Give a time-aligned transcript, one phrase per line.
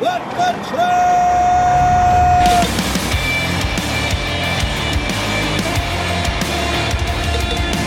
[0.00, 1.08] Let the truck!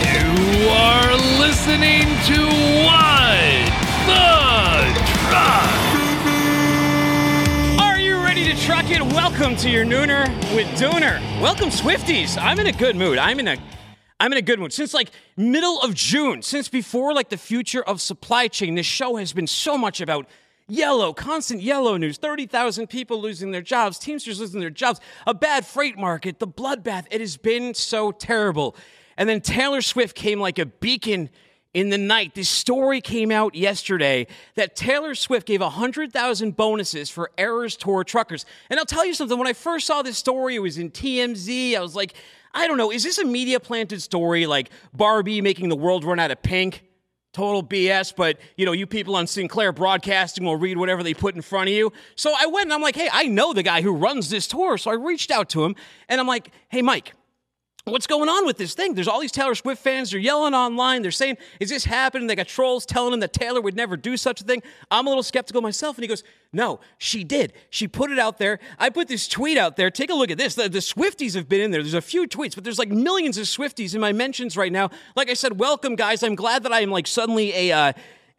[0.04, 2.38] You are listening to
[2.84, 3.64] What
[4.04, 4.28] the
[5.22, 5.72] Truck.
[7.80, 9.00] Are you ready to truck it?
[9.00, 11.18] Welcome to your nooner with Dooner.
[11.40, 12.36] Welcome, Swifties.
[12.38, 13.16] I'm in a good mood.
[13.16, 13.56] I'm in a
[14.20, 14.74] I'm in a good mood.
[14.74, 19.16] Since like middle of June, since before like the future of supply chain, this show
[19.16, 20.26] has been so much about
[20.68, 25.66] yellow, constant yellow news, 30,000 people losing their jobs, Teamsters losing their jobs, a bad
[25.66, 27.06] freight market, the bloodbath.
[27.10, 28.76] It has been so terrible.
[29.16, 31.30] And then Taylor Swift came like a beacon
[31.74, 32.34] in the night.
[32.34, 38.44] This story came out yesterday that Taylor Swift gave 100,000 bonuses for Eras Tour truckers.
[38.70, 41.76] And I'll tell you something, when I first saw this story, it was in TMZ.
[41.76, 42.14] I was like,
[42.54, 46.18] I don't know, is this a media planted story like Barbie making the world run
[46.18, 46.84] out of pink?
[47.32, 51.34] Total BS, but you know, you people on Sinclair Broadcasting will read whatever they put
[51.34, 51.90] in front of you.
[52.14, 54.76] So I went and I'm like, hey, I know the guy who runs this tour.
[54.76, 55.74] So I reached out to him
[56.10, 57.14] and I'm like, hey, Mike,
[57.84, 58.94] what's going on with this thing?
[58.94, 60.12] There's all these Taylor Swift fans.
[60.12, 61.02] They're yelling online.
[61.02, 62.28] They're saying, is this happening?
[62.28, 64.62] They got trolls telling him that Taylor would never do such a thing.
[64.90, 65.96] I'm a little skeptical myself.
[65.96, 66.22] And he goes,
[66.52, 67.52] no, she did.
[67.70, 68.60] She put it out there.
[68.78, 69.90] I put this tweet out there.
[69.90, 70.54] Take a look at this.
[70.54, 71.82] The, the Swifties have been in there.
[71.82, 74.90] There's a few tweets, but there's like millions of Swifties in my mentions right now.
[75.16, 76.22] Like I said, welcome, guys.
[76.22, 77.72] I'm glad that I am like suddenly a.
[77.72, 77.92] Uh,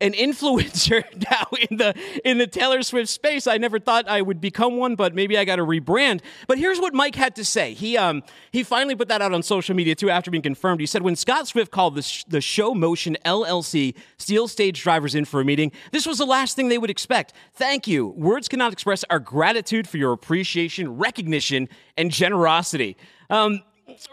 [0.04, 3.48] an influencer now in the in the Taylor Swift space.
[3.48, 6.22] I never thought I would become one, but maybe I got to rebrand.
[6.48, 7.73] But here's what Mike had to say.
[7.73, 10.82] He um he finally put that out on social media too after being confirmed.
[10.82, 15.16] He said when Scott Swift called the sh- the Show Motion LLC steel stage drivers
[15.16, 17.34] in for a meeting, this was the last thing they would expect.
[17.54, 18.08] Thank you.
[18.08, 22.98] Words cannot express our gratitude for your appreciation, recognition, and generosity.
[23.30, 23.62] Um,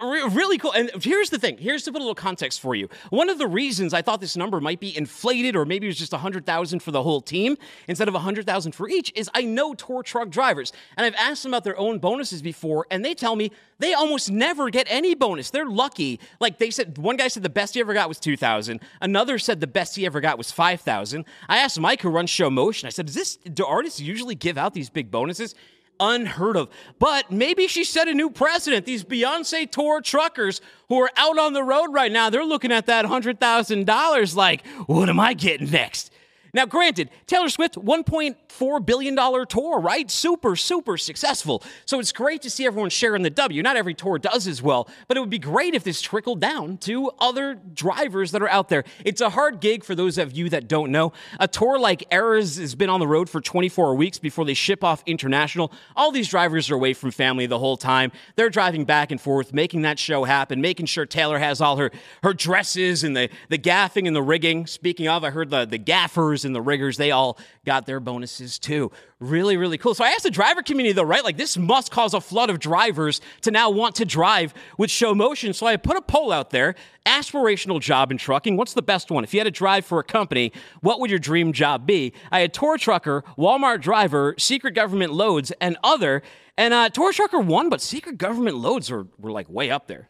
[0.02, 0.72] Re- really cool.
[0.72, 1.58] And here's the thing.
[1.58, 2.88] Here's to put a little context for you.
[3.10, 5.98] One of the reasons I thought this number might be inflated, or maybe it was
[5.98, 7.56] just 100,000 for the whole team
[7.88, 11.52] instead of 100,000 for each, is I know tour truck drivers, and I've asked them
[11.52, 15.50] about their own bonuses before, and they tell me they almost never get any bonus.
[15.50, 16.20] They're lucky.
[16.38, 18.80] Like they said, one guy said the best he ever got was 2,000.
[19.00, 21.24] Another said the best he ever got was 5,000.
[21.48, 24.58] I asked Mike, who runs Show Motion, I said, "Is this do artists usually give
[24.58, 25.54] out these big bonuses?"
[26.00, 26.68] Unheard of.
[26.98, 28.86] But maybe she set a new precedent.
[28.86, 32.86] These Beyonce tour truckers who are out on the road right now, they're looking at
[32.86, 36.10] that $100,000 like, what am I getting next?
[36.52, 40.10] Now, granted, Taylor Swift, $1.4 billion tour, right?
[40.10, 41.62] Super, super successful.
[41.86, 43.62] So it's great to see everyone sharing the W.
[43.62, 46.78] Not every tour does as well, but it would be great if this trickled down
[46.78, 48.84] to other drivers that are out there.
[49.04, 51.12] It's a hard gig for those of you that don't know.
[51.38, 54.82] A tour like Eras has been on the road for 24 weeks before they ship
[54.82, 55.72] off international.
[55.96, 58.12] All these drivers are away from family the whole time.
[58.36, 61.90] They're driving back and forth, making that show happen, making sure Taylor has all her,
[62.22, 64.66] her dresses and the, the gaffing and the rigging.
[64.66, 68.58] Speaking of, I heard the, the gaffers and the riggers, they all got their bonuses
[68.58, 68.90] too.
[69.18, 69.94] Really, really cool.
[69.94, 71.24] So I asked the driver community though, right?
[71.24, 75.14] Like this must cause a flood of drivers to now want to drive with show
[75.14, 75.52] motion.
[75.52, 76.74] So I put a poll out there.
[77.06, 78.56] Aspirational job in trucking.
[78.56, 79.24] What's the best one?
[79.24, 80.52] If you had to drive for a company,
[80.82, 82.12] what would your dream job be?
[82.30, 86.22] I had tour trucker, Walmart driver, secret government loads, and other.
[86.58, 90.09] And uh, tour trucker won, but secret government loads are, were like way up there.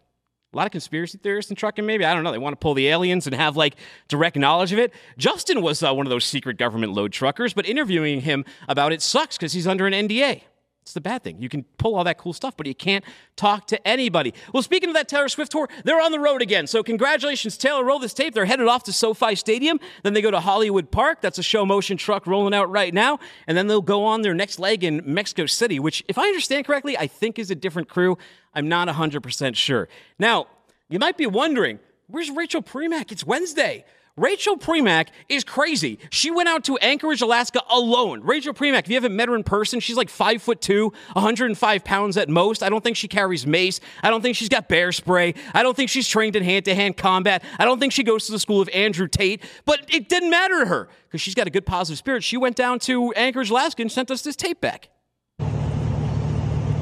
[0.52, 2.04] A lot of conspiracy theorists in trucking, maybe.
[2.04, 2.32] I don't know.
[2.32, 3.76] They want to pull the aliens and have like
[4.08, 4.92] direct knowledge of it.
[5.16, 9.00] Justin was uh, one of those secret government load truckers, but interviewing him about it
[9.00, 10.42] sucks because he's under an NDA.
[10.90, 11.40] It's the bad thing.
[11.40, 13.04] You can pull all that cool stuff, but you can't
[13.36, 14.34] talk to anybody.
[14.52, 16.66] Well, speaking of that Taylor Swift tour, they're on the road again.
[16.66, 17.84] So, congratulations, Taylor.
[17.84, 18.34] Roll this tape.
[18.34, 19.78] They're headed off to SoFi Stadium.
[20.02, 21.20] Then they go to Hollywood Park.
[21.20, 23.20] That's a show motion truck rolling out right now.
[23.46, 26.66] And then they'll go on their next leg in Mexico City, which, if I understand
[26.66, 28.18] correctly, I think is a different crew.
[28.52, 29.88] I'm not 100% sure.
[30.18, 30.48] Now,
[30.88, 31.78] you might be wondering,
[32.08, 33.12] where's Rachel Premack?
[33.12, 33.84] It's Wednesday.
[34.20, 35.98] Rachel Premack is crazy.
[36.10, 38.20] She went out to Anchorage, Alaska alone.
[38.20, 41.84] Rachel Premack, if you haven't met her in person, she's like five foot two, 105
[41.84, 42.62] pounds at most.
[42.62, 43.80] I don't think she carries mace.
[44.02, 45.32] I don't think she's got bear spray.
[45.54, 47.42] I don't think she's trained in hand to hand combat.
[47.58, 49.42] I don't think she goes to the school of Andrew Tate.
[49.64, 52.22] But it didn't matter to her because she's got a good positive spirit.
[52.22, 54.90] She went down to Anchorage, Alaska and sent us this tape back.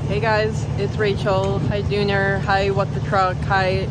[0.09, 1.61] Hey guys, it's Rachel.
[1.69, 2.41] Hi Dooner.
[2.41, 3.37] Hi What the Truck.
[3.43, 3.87] Hi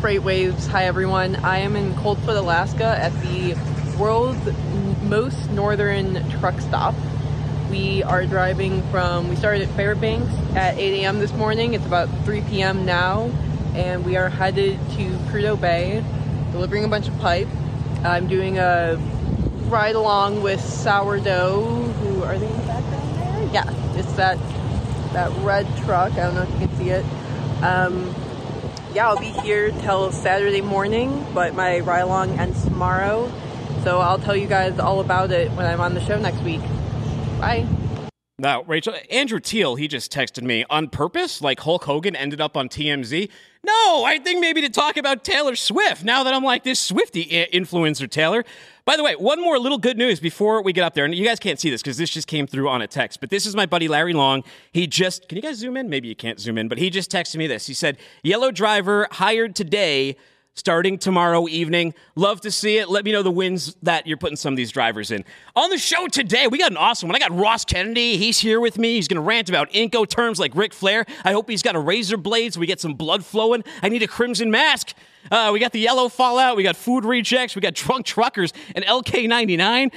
[0.00, 0.66] FreightWaves.
[0.68, 1.36] Hi everyone.
[1.36, 3.54] I am in Coldfoot, Alaska at the
[3.98, 4.40] world's
[5.02, 6.94] most northern truck stop.
[7.70, 11.18] We are driving from, we started at Fairbanks at 8 a.m.
[11.18, 11.74] this morning.
[11.74, 12.86] It's about 3 p.m.
[12.86, 13.30] now,
[13.74, 16.02] and we are headed to Prudhoe Bay,
[16.50, 17.48] delivering a bunch of pipe.
[18.02, 18.96] I'm doing a
[19.66, 23.50] ride along with Sourdough, who are they in the background there?
[23.52, 24.38] Yeah, it's that
[25.12, 26.12] that red truck.
[26.12, 27.04] I don't know if you can see it.
[27.62, 28.14] Um,
[28.94, 33.30] yeah, I'll be here till Saturday morning, but my ride along ends tomorrow.
[33.84, 36.60] So I'll tell you guys all about it when I'm on the show next week.
[37.40, 37.66] Bye.
[38.38, 42.56] Now, Rachel, Andrew Teal, he just texted me on purpose, like Hulk Hogan ended up
[42.56, 43.28] on TMZ.
[43.62, 47.26] No, I think maybe to talk about Taylor Swift now that I'm like this Swifty
[47.52, 48.44] influencer, Taylor.
[48.84, 51.04] By the way, one more little good news before we get up there.
[51.04, 53.30] And you guys can't see this because this just came through on a text, but
[53.30, 54.42] this is my buddy Larry Long.
[54.72, 55.88] He just, can you guys zoom in?
[55.88, 57.66] Maybe you can't zoom in, but he just texted me this.
[57.66, 60.16] He said, Yellow driver hired today
[60.54, 61.94] starting tomorrow evening.
[62.16, 62.88] Love to see it.
[62.88, 65.24] Let me know the wins that you're putting some of these drivers in.
[65.56, 67.16] On the show today, we got an awesome one.
[67.16, 68.16] I got Ross Kennedy.
[68.16, 68.94] He's here with me.
[68.94, 71.06] He's going to rant about Incoterms like Ric Flair.
[71.24, 73.64] I hope he's got a razor blade so we get some blood flowing.
[73.82, 74.94] I need a crimson mask.
[75.30, 76.56] Uh, we got the yellow fallout.
[76.56, 77.54] We got food rejects.
[77.54, 79.92] We got drunk truckers and LK99.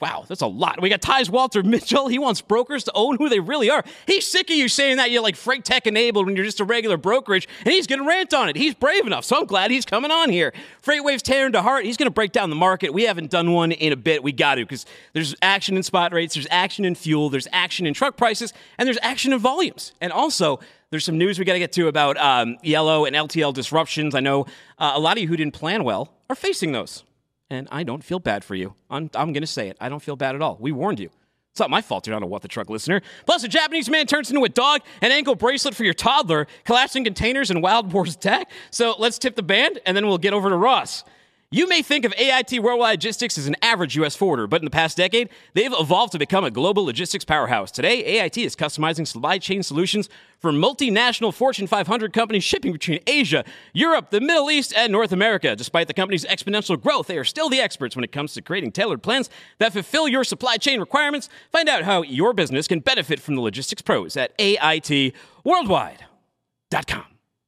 [0.00, 0.80] Wow, that's a lot.
[0.80, 2.08] We got Tai's Walter Mitchell.
[2.08, 3.84] He wants brokers to own who they really are.
[4.06, 6.64] He's sick of you saying that you're like freight tech enabled when you're just a
[6.64, 8.56] regular brokerage, and he's going to rant on it.
[8.56, 10.52] He's brave enough, so I'm glad he's coming on here.
[10.82, 11.84] Freightwaves Tanner DeHart.
[11.84, 12.92] He's going to break down the market.
[12.92, 14.22] We haven't done one in a bit.
[14.22, 17.86] We got to because there's action in spot rates, there's action in fuel, there's action
[17.86, 19.92] in truck prices, and there's action in volumes.
[20.00, 20.60] And also,
[20.90, 24.14] there's some news we got to get to about um, Yellow and LTL disruptions.
[24.14, 24.46] I know
[24.78, 27.04] uh, a lot of you who didn't plan well are facing those.
[27.50, 28.74] And I don't feel bad for you.
[28.90, 29.76] I'm, I'm going to say it.
[29.80, 30.58] I don't feel bad at all.
[30.60, 31.10] We warned you.
[31.50, 33.00] It's not my fault you're not a What the Truck listener.
[33.26, 37.04] Plus, a Japanese man turns into a dog, an ankle bracelet for your toddler, collapsing
[37.04, 38.50] containers, and Wild Boar's attack.
[38.70, 41.04] So let's tip the band, and then we'll get over to Ross.
[41.50, 44.14] You may think of AIT Worldwide Logistics as an average U.S.
[44.14, 47.70] forwarder, but in the past decade, they've evolved to become a global logistics powerhouse.
[47.70, 53.46] Today, AIT is customizing supply chain solutions for multinational Fortune 500 companies shipping between Asia,
[53.72, 55.56] Europe, the Middle East, and North America.
[55.56, 58.72] Despite the company's exponential growth, they are still the experts when it comes to creating
[58.72, 61.30] tailored plans that fulfill your supply chain requirements.
[61.50, 67.04] Find out how your business can benefit from the logistics pros at AITWorldwide.com.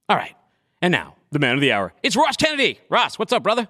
[0.09, 0.35] All right,
[0.81, 1.93] and now, the man of the hour.
[2.01, 2.79] It's Ross Kennedy.
[2.89, 3.67] Ross, what's up, brother?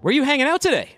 [0.00, 0.96] Where are you hanging out today?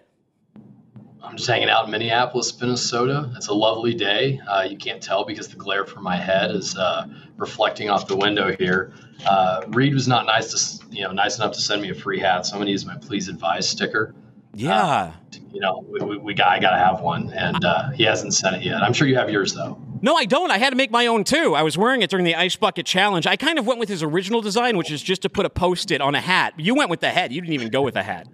[1.22, 3.32] I'm just hanging out in Minneapolis, Minnesota.
[3.36, 4.40] It's a lovely day.
[4.46, 7.06] Uh, you can't tell because the glare from my head is uh,
[7.36, 8.92] reflecting off the window here.
[9.26, 12.20] Uh, Reed was not nice to, you know, nice enough to send me a free
[12.20, 14.14] hat, so I'm gonna use my "Please advise" sticker.
[14.52, 14.82] Yeah.
[14.84, 15.12] Uh,
[15.52, 18.56] you know, we, we, we got, I gotta have one, and uh, he hasn't sent
[18.56, 18.82] it yet.
[18.82, 19.80] I'm sure you have yours though.
[20.04, 20.50] No, I don't.
[20.50, 21.54] I had to make my own too.
[21.54, 23.26] I was wearing it during the Ice Bucket Challenge.
[23.26, 25.90] I kind of went with his original design, which is just to put a post
[25.90, 26.52] it on a hat.
[26.58, 27.32] You went with the head.
[27.32, 28.28] You didn't even go with a hat.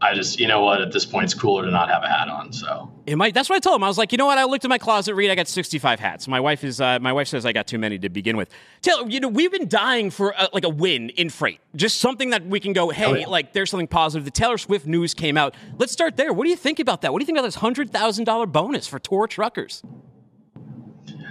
[0.00, 2.28] I just, you know what, at this point, it's cooler to not have a hat
[2.28, 2.52] on.
[2.52, 3.32] So it might.
[3.32, 3.84] That's what I told him.
[3.84, 4.38] I was like, you know what?
[4.38, 5.30] I looked in my closet, Reed.
[5.30, 6.26] I got 65 hats.
[6.26, 6.80] My wife is.
[6.80, 8.50] Uh, my wife says I got too many to begin with.
[8.82, 11.60] Taylor, you know, we've been dying for a, like a win in freight.
[11.76, 13.28] Just something that we can go, hey, oh, yeah.
[13.28, 14.24] like there's something positive.
[14.24, 15.54] The Taylor Swift news came out.
[15.78, 16.32] Let's start there.
[16.32, 17.12] What do you think about that?
[17.12, 19.84] What do you think about this hundred thousand dollar bonus for tour truckers?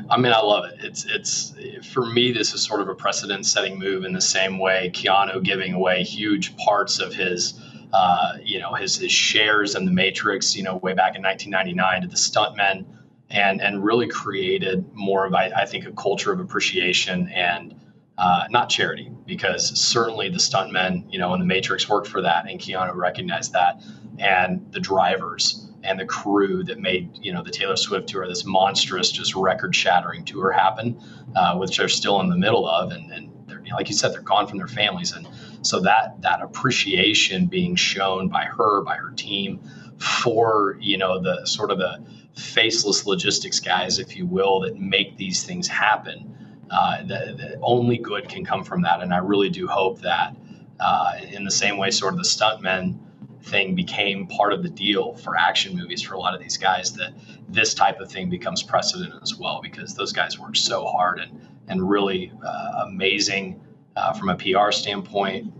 [0.10, 0.80] I mean, I love it.
[0.81, 1.54] It's it's
[1.92, 2.31] for me.
[2.31, 6.56] This is sort of a precedent-setting move in the same way Keanu giving away huge
[6.57, 7.60] parts of his
[7.96, 12.02] uh, you know, his, his shares in the Matrix, you know, way back in 1999
[12.02, 12.86] to the stuntmen
[13.30, 17.74] and, and really created more of, I, I think, a culture of appreciation and
[18.18, 22.50] uh, not charity, because certainly the stuntmen, you know, in the Matrix worked for that
[22.50, 23.81] and Keanu recognized that.
[24.19, 28.46] And the drivers and the crew that made, you know, the Taylor Swift tour, this
[28.46, 31.00] monstrous, just record shattering tour happen,
[31.36, 32.92] uh, which they're still in the middle of.
[32.92, 33.32] And, and
[33.72, 35.14] like you said, they're gone from their families.
[35.14, 35.28] And
[35.62, 39.62] so that that appreciation being shown by her, by her team,
[40.00, 42.04] for you know the sort of the
[42.36, 46.65] faceless logistics guys, if you will, that make these things happen.
[46.70, 50.36] Uh, the, the only good can come from that, and I really do hope that
[50.80, 52.98] uh, in the same way, sort of the stuntmen
[53.46, 56.94] thing became part of the deal for action movies for a lot of these guys
[56.94, 57.14] that
[57.48, 61.48] this type of thing becomes precedent as well because those guys work so hard and
[61.68, 63.60] and really uh, amazing
[63.96, 65.54] uh, from a PR standpoint,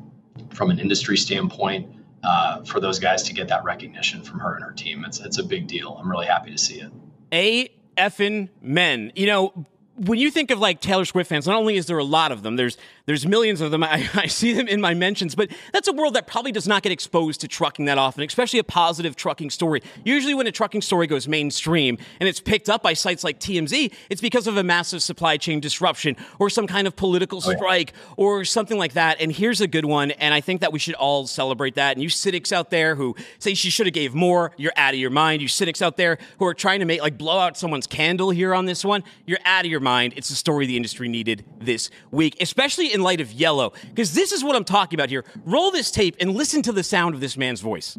[0.54, 4.64] from an industry standpoint, uh, for those guys to get that recognition from her and
[4.64, 5.04] her team.
[5.06, 5.98] It's, it's a big deal.
[6.00, 6.92] I'm really happy to see it.
[7.32, 9.12] A effing men.
[9.16, 9.66] You know,
[9.98, 12.44] when you think of like Taylor Swift fans, not only is there a lot of
[12.44, 13.84] them, there's there's millions of them.
[13.84, 16.84] I, I, see them in my mentions, but that's a world that probably does not
[16.84, 19.82] get exposed to trucking that often, especially a positive trucking story.
[20.04, 23.94] Usually, when a trucking story goes mainstream and it's picked up by sites like TMZ,
[24.10, 28.00] it's because of a massive supply chain disruption or some kind of political strike oh,
[28.00, 28.14] yeah.
[28.18, 29.22] or something like that.
[29.22, 31.96] And here's a good one, and I think that we should all celebrate that.
[31.96, 35.00] And you cynics out there who say she should have gave more, you're out of
[35.00, 35.42] your mind.
[35.42, 38.54] You cynics out there who are trying to make like blow out someone's candle here
[38.54, 40.14] on this one, you're out of your mind.
[40.18, 44.34] It's the story the industry needed this week, especially in light of yellow, because this
[44.34, 45.24] is what I'm talking about here.
[45.46, 47.98] Roll this tape and listen to the sound of this man's voice.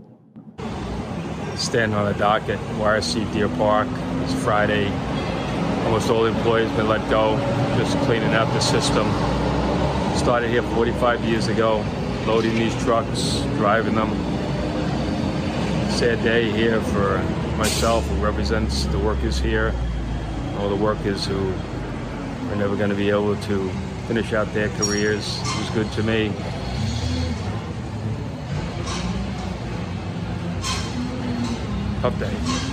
[1.54, 3.88] Standing on the dock at YRC Deer Park.
[4.24, 4.88] It's Friday.
[5.86, 7.36] Almost all the employees been let go,
[7.78, 9.06] just cleaning up the system.
[10.18, 11.84] Started here 45 years ago,
[12.26, 14.10] loading these trucks, driving them.
[15.90, 17.18] sad day here for
[17.56, 19.72] myself, who represents the workers here,
[20.58, 21.54] all the workers who
[22.50, 23.70] are never going to be able to
[24.06, 25.40] finish out their careers.
[25.40, 26.32] It was good to me.
[32.20, 32.65] Day.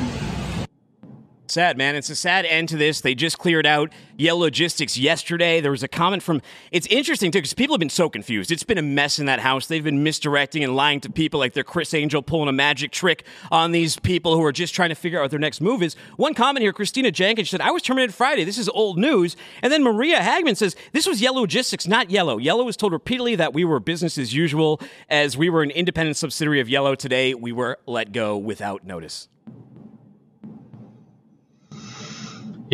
[1.53, 1.95] Sad, man.
[1.95, 3.01] It's a sad end to this.
[3.01, 5.61] They just cleared out Yellow Logistics yesterday.
[5.61, 6.41] There was a comment from,
[6.71, 8.51] it's interesting too, because people have been so confused.
[8.51, 9.67] It's been a mess in that house.
[9.67, 13.23] They've been misdirecting and lying to people like they're Criss Angel pulling a magic trick
[13.51, 15.95] on these people who are just trying to figure out what their next move is.
[16.17, 18.45] One comment here, Christina Jenkins said, I was terminated Friday.
[18.45, 19.35] This is old news.
[19.61, 22.39] And then Maria Hagman says, this was Yellow Logistics, not Yellow.
[22.39, 24.81] Yellow was told repeatedly that we were business as usual.
[25.07, 29.29] As we were an independent subsidiary of Yellow today, we were let go without notice.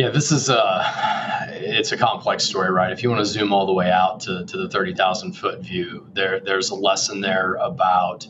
[0.00, 2.90] Yeah, this is a it's a complex story, right?
[2.90, 5.60] If you want to zoom all the way out to, to the thirty thousand foot
[5.60, 8.26] view, there there's a lesson there about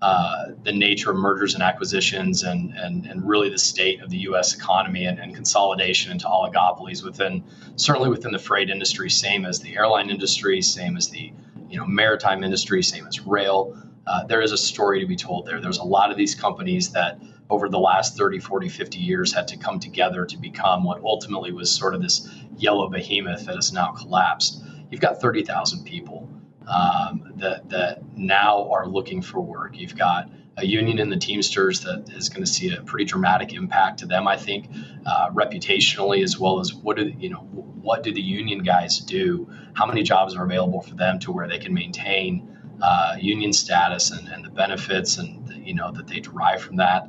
[0.00, 4.16] uh, the nature of mergers and acquisitions and, and, and really the state of the
[4.30, 4.56] U.S.
[4.56, 7.44] economy and, and, consolidation into oligopolies within
[7.76, 11.32] certainly within the freight industry, same as the airline industry, same as the
[11.68, 13.80] you know maritime industry, same as rail.
[14.08, 15.60] Uh, there is a story to be told there.
[15.60, 17.20] There's a lot of these companies that
[17.52, 21.52] over the last 30, 40, 50 years had to come together to become what ultimately
[21.52, 24.64] was sort of this yellow behemoth that has now collapsed.
[24.90, 26.30] You've got 30,000 people
[26.66, 29.78] um, that, that now are looking for work.
[29.78, 33.52] You've got a union in the Teamsters that is going to see a pretty dramatic
[33.52, 34.68] impact to them, I think,
[35.04, 39.50] uh, reputationally as well as what do you know what do the union guys do?
[39.74, 44.10] How many jobs are available for them to where they can maintain uh, union status
[44.10, 47.08] and, and the benefits and the, you know that they derive from that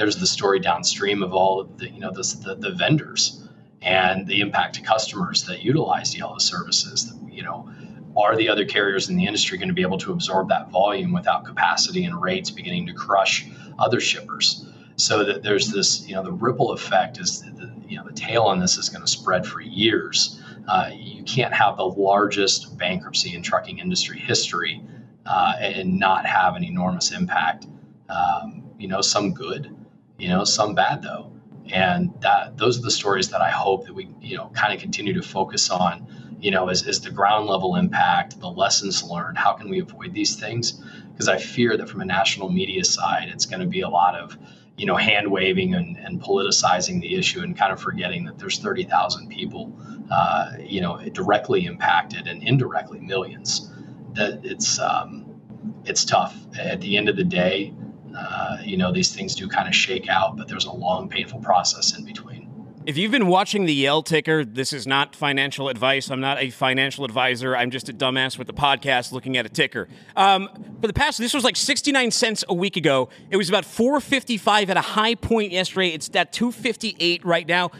[0.00, 3.46] there's the story downstream of all the you know the, the, vendors
[3.82, 7.12] and the impact to customers that utilize Yellow services.
[7.30, 7.70] You know,
[8.16, 11.12] are the other carriers in the industry going to be able to absorb that volume
[11.12, 13.46] without capacity and rates beginning to crush
[13.78, 14.66] other shippers?
[14.96, 18.44] So that there's this, you know, the ripple effect is, the, you know, the tail
[18.44, 20.40] on this is going to spread for years.
[20.66, 24.82] Uh, you can't have the largest bankruptcy in trucking industry history
[25.26, 27.66] uh, and not have an enormous impact.
[28.08, 29.76] Um, you know, some good,
[30.20, 31.32] you know, some bad though.
[31.72, 34.80] And that those are the stories that I hope that we, you know, kind of
[34.80, 36.06] continue to focus on,
[36.40, 40.12] you know, as, as the ground level impact, the lessons learned, how can we avoid
[40.12, 40.72] these things?
[41.12, 44.16] Because I fear that from a national media side, it's going to be a lot
[44.16, 44.36] of,
[44.76, 48.58] you know, hand waving and, and politicizing the issue and kind of forgetting that there's
[48.58, 49.72] 30,000 people,
[50.10, 53.70] uh, you know, directly impacted and indirectly millions.
[54.14, 55.40] That it's um,
[55.84, 56.36] it's tough.
[56.58, 57.72] At the end of the day,
[58.16, 61.40] uh, you know, these things do kind of shake out, but there's a long, painful
[61.40, 62.48] process in between.
[62.86, 66.10] If you've been watching the Yell ticker, this is not financial advice.
[66.10, 67.54] I'm not a financial advisor.
[67.54, 69.86] I'm just a dumbass with a podcast looking at a ticker.
[70.16, 70.48] Um,
[70.80, 73.10] for the past, this was like 69 cents a week ago.
[73.28, 75.88] It was about 455 at a high point yesterday.
[75.88, 77.70] It's at 258 right now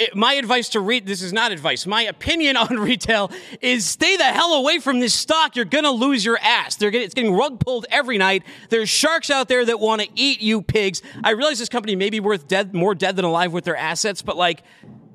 [0.00, 1.86] it, my advice to read this is not advice.
[1.86, 3.30] My opinion on retail
[3.60, 5.54] is stay the hell away from this stock.
[5.54, 6.76] You're gonna lose your ass.
[6.76, 8.42] They're getting, it's getting rug pulled every night.
[8.70, 11.02] There's sharks out there that want to eat you pigs.
[11.22, 14.22] I realize this company may be worth dead, more dead than alive with their assets,
[14.22, 14.62] but like,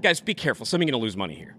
[0.01, 0.65] guys, be careful.
[0.65, 1.55] Somebody's gonna lose money here.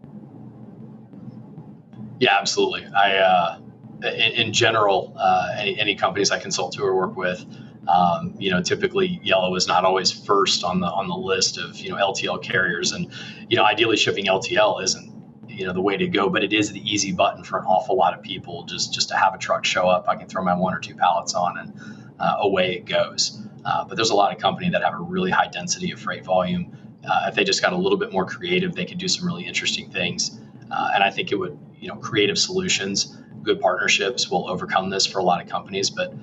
[2.19, 2.87] Yeah, absolutely.
[2.87, 3.59] I, uh,
[4.03, 7.45] in, in general, uh, any, any companies I consult to or work with,
[7.89, 11.77] um, you know, typically yellow is not always first on the on the list of
[11.77, 13.11] you know LTL carriers, and
[13.49, 15.13] you know, ideally shipping LTL isn't
[15.49, 17.97] you know the way to go, but it is the easy button for an awful
[17.97, 18.65] lot of people.
[18.65, 20.95] Just just to have a truck show up, I can throw my one or two
[20.95, 21.73] pallets on, and
[22.19, 23.41] uh, away it goes.
[23.65, 26.25] Uh, but there's a lot of company that have a really high density of freight
[26.25, 26.77] volume.
[27.09, 29.45] Uh, if they just got a little bit more creative, they could do some really
[29.45, 30.41] interesting things.
[30.71, 35.07] Uh, and I think it would, you know, creative solutions, good partnerships will overcome this
[35.07, 35.91] for a lot of companies.
[35.91, 36.15] But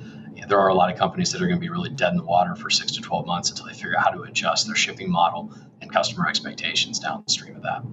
[0.48, 2.24] there are a lot of companies that are going to be really dead in the
[2.24, 5.10] water for six to 12 months until they figure out how to adjust their shipping
[5.10, 7.84] model and customer expectations downstream of that.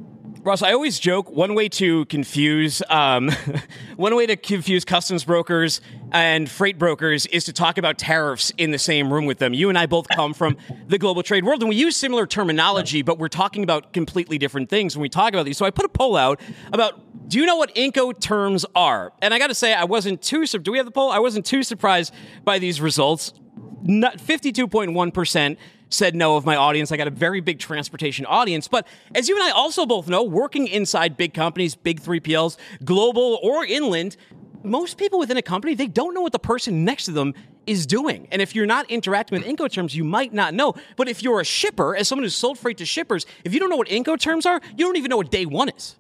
[0.43, 3.31] Ross, I always joke one way to confuse um,
[3.97, 5.83] one way to confuse customs brokers
[6.13, 9.53] and freight brokers is to talk about tariffs in the same room with them.
[9.53, 10.57] You and I both come from
[10.87, 14.71] the global trade world, and we use similar terminology, but we're talking about completely different
[14.71, 15.59] things when we talk about these.
[15.59, 16.41] So I put a poll out
[16.73, 19.13] about do you know what Incoterms are?
[19.21, 20.47] And I got to say, I wasn't too.
[20.47, 21.11] Do we have the poll?
[21.11, 23.35] I wasn't too surprised by these results.
[24.19, 25.59] Fifty-two point one percent
[25.91, 26.91] said no of my audience.
[26.91, 28.69] I got a very big transportation audience.
[28.69, 33.39] But as you and I also both know, working inside big companies, big 3PLs, global
[33.43, 34.17] or inland,
[34.63, 37.35] most people within a company, they don't know what the person next to them
[37.67, 38.29] is doing.
[38.31, 40.75] And if you're not interacting with Incoterms, you might not know.
[40.97, 43.71] But if you're a shipper, as someone who's sold freight to shippers, if you don't
[43.71, 45.97] know what Incoterms are, you don't even know what day one is.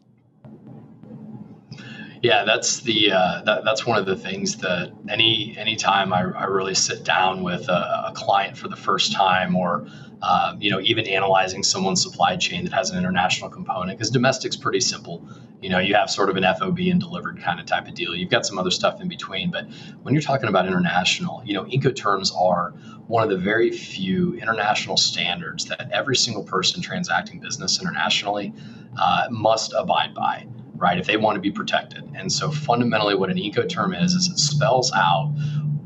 [2.23, 6.45] Yeah, that's the uh, that, that's one of the things that any anytime I, I
[6.45, 9.87] really sit down with a, a client for the first time, or
[10.21, 14.57] uh, you know even analyzing someone's supply chain that has an international component, because domestic's
[14.57, 15.27] pretty simple.
[15.63, 18.15] You know, you have sort of an FOB and delivered kind of type of deal.
[18.15, 19.67] You've got some other stuff in between, but
[20.03, 22.71] when you're talking about international, you know, Incoterms are
[23.07, 28.55] one of the very few international standards that every single person transacting business internationally
[28.99, 30.47] uh, must abide by
[30.81, 30.99] right?
[30.99, 32.11] If they want to be protected.
[32.15, 35.33] And so fundamentally, what an Incoterm is, is it spells out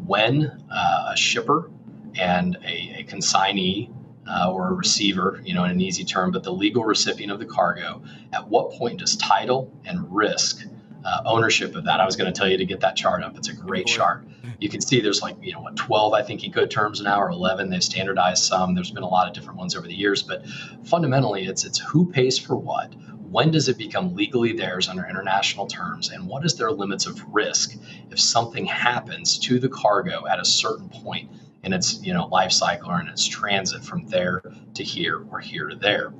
[0.07, 1.71] when uh, a shipper
[2.19, 3.91] and a, a consignee
[4.27, 7.39] uh, or a receiver, you know, in an easy term, but the legal recipient of
[7.41, 10.65] the cargo, at what point does title and risk
[11.05, 12.01] uh, ownership of that?
[12.01, 13.37] I was going to tell you to get that chart up.
[13.37, 14.25] It's a great chart.
[14.61, 17.69] You can see there's like, you know, what, 12, I think, Incoterms now, or 11.
[17.69, 18.75] They've standardized some.
[18.75, 20.47] There's been a lot of different ones over the years, but
[20.85, 22.95] fundamentally, it's it's who pays for what,
[23.35, 27.21] when does it become legally theirs under international terms and what is their limits of
[27.35, 27.76] risk
[28.12, 31.29] if something happens to the cargo at a certain point
[31.64, 34.41] in its you know life cycle or in its transit from there
[34.75, 36.14] to here or here to there?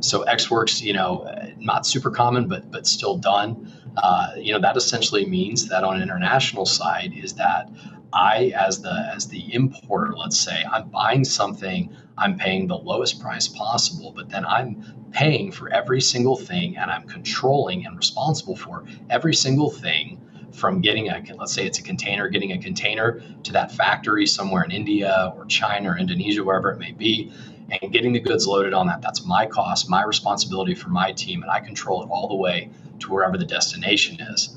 [0.00, 3.70] So ex works you know not super common but but still done.
[3.98, 7.68] Uh, you know that essentially means that on an international side is that
[8.14, 13.20] I, as the as the importer, let's say, I'm buying something, I'm paying the lowest
[13.20, 18.56] price possible, but then I'm paying for every single thing and I'm controlling and responsible
[18.56, 20.20] for every single thing
[20.52, 24.62] from getting a let's say it's a container, getting a container to that factory somewhere
[24.62, 27.32] in India or China or Indonesia, wherever it may be,
[27.70, 29.02] and getting the goods loaded on that.
[29.02, 32.70] That's my cost, my responsibility for my team, and I control it all the way
[33.00, 34.56] to wherever the destination is.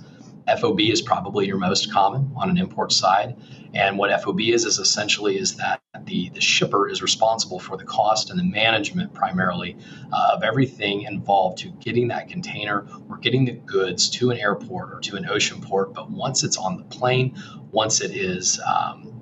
[0.60, 3.36] FOB is probably your most common on an import side.
[3.74, 7.84] And what FOB is is essentially is that the, the shipper is responsible for the
[7.84, 9.76] cost and the management primarily
[10.12, 14.94] uh, of everything involved to getting that container or getting the goods to an airport
[14.94, 15.94] or to an ocean port.
[15.94, 17.36] But once it's on the plane,
[17.72, 19.18] once it is um,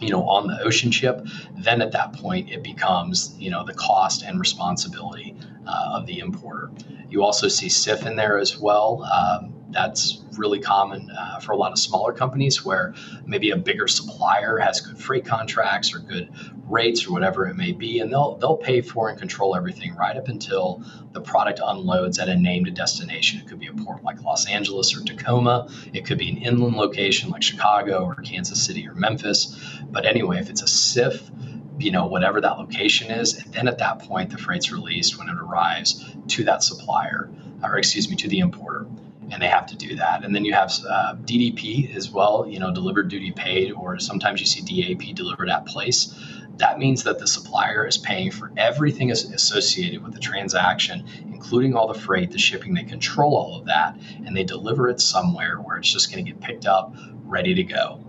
[0.00, 1.26] you know on the ocean ship
[1.58, 6.20] then at that point it becomes you know the cost and responsibility uh, of the
[6.20, 6.70] importer
[7.10, 11.56] you also see CIF in there as well um, that's really common uh, for a
[11.56, 12.94] lot of smaller companies where
[13.26, 16.30] maybe a bigger supplier has good freight contracts or good
[16.70, 20.16] rates or whatever it may be, and they'll they'll pay for and control everything right
[20.16, 23.40] up until the product unloads at a named destination.
[23.40, 25.68] It could be a port like Los Angeles or Tacoma.
[25.92, 29.56] It could be an inland location like Chicago or Kansas City or Memphis.
[29.90, 31.30] But anyway, if it's a CIF,
[31.78, 35.28] you know, whatever that location is, and then at that point the freight's released when
[35.28, 37.30] it arrives to that supplier,
[37.62, 38.86] or excuse me, to the importer
[39.30, 40.24] and they have to do that.
[40.24, 44.40] And then you have uh, DDP as well, you know, delivered duty paid, or sometimes
[44.40, 46.14] you see DAP delivered at place.
[46.56, 51.88] That means that the supplier is paying for everything associated with the transaction, including all
[51.88, 52.74] the freight, the shipping.
[52.74, 56.30] They control all of that, and they deliver it somewhere where it's just going to
[56.30, 58.04] get picked up, ready to go.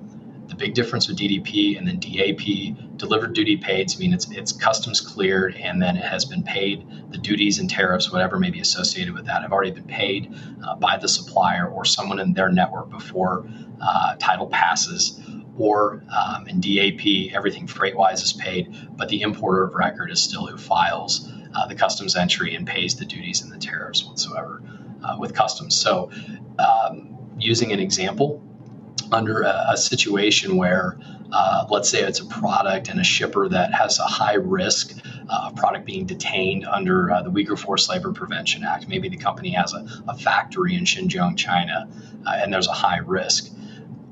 [0.51, 4.51] The big difference with DDP and then DAP, delivered duty paid, I mean it's it's
[4.51, 6.85] customs cleared and then it has been paid.
[7.09, 10.35] The duties and tariffs, whatever may be associated with that, have already been paid
[10.67, 13.47] uh, by the supplier or someone in their network before
[13.81, 15.21] uh, title passes.
[15.57, 20.21] Or um, in DAP, everything freight wise is paid, but the importer of record is
[20.21, 24.61] still who files uh, the customs entry and pays the duties and the tariffs whatsoever
[25.01, 25.77] uh, with customs.
[25.77, 26.11] So,
[26.59, 28.43] um, using an example,
[29.11, 30.97] under a, a situation where,
[31.31, 34.97] uh, let's say it's a product and a shipper that has a high risk
[35.29, 38.87] uh, of product being detained under uh, the Uyghur Forced Labor Prevention Act.
[38.87, 41.87] Maybe the company has a, a factory in Xinjiang, China,
[42.25, 43.51] uh, and there's a high risk.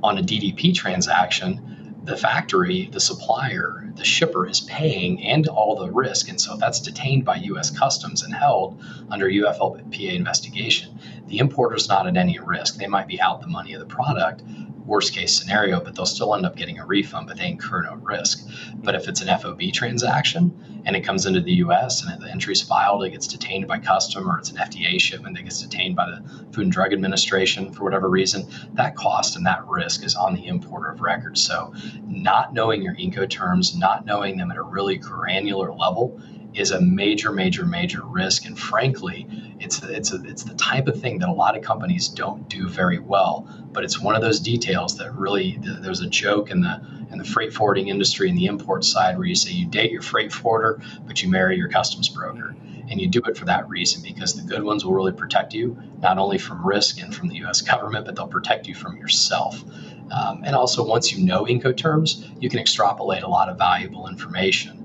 [0.02, 5.92] On a DDP transaction, the factory, the supplier, the shipper is paying and all the
[5.92, 6.30] risk.
[6.30, 8.82] And so if that's detained by US Customs and held
[9.12, 12.78] under UFLPA investigation, the importer is not at any risk.
[12.78, 14.42] They might be out the money of the product,
[14.90, 17.94] worst case scenario, but they'll still end up getting a refund, but they incur no
[17.96, 18.46] risk.
[18.76, 22.54] But if it's an FOB transaction and it comes into the US and the entry
[22.54, 25.96] is filed, it gets detained by custom or it's an FDA shipment that gets detained
[25.96, 30.16] by the Food and Drug Administration for whatever reason, that cost and that risk is
[30.16, 31.38] on the importer of record.
[31.38, 31.74] So
[32.08, 36.20] not knowing your Incoterms, not knowing them at a really granular level
[36.54, 38.46] is a major, major, major risk.
[38.46, 39.28] And frankly,
[39.60, 42.68] it's it's a, it's the type of thing that a lot of companies don't do
[42.68, 43.48] very well.
[43.72, 46.82] But it's one of those details that really there's a joke in the
[47.12, 50.02] in the freight forwarding industry and the import side where you say you date your
[50.02, 52.56] freight forwarder, but you marry your customs broker.
[52.90, 55.78] And you do it for that reason because the good ones will really protect you,
[56.02, 59.64] not only from risk and from the US government, but they'll protect you from yourself.
[60.12, 64.80] Um, and also, once you know Incoterms, you can extrapolate a lot of valuable information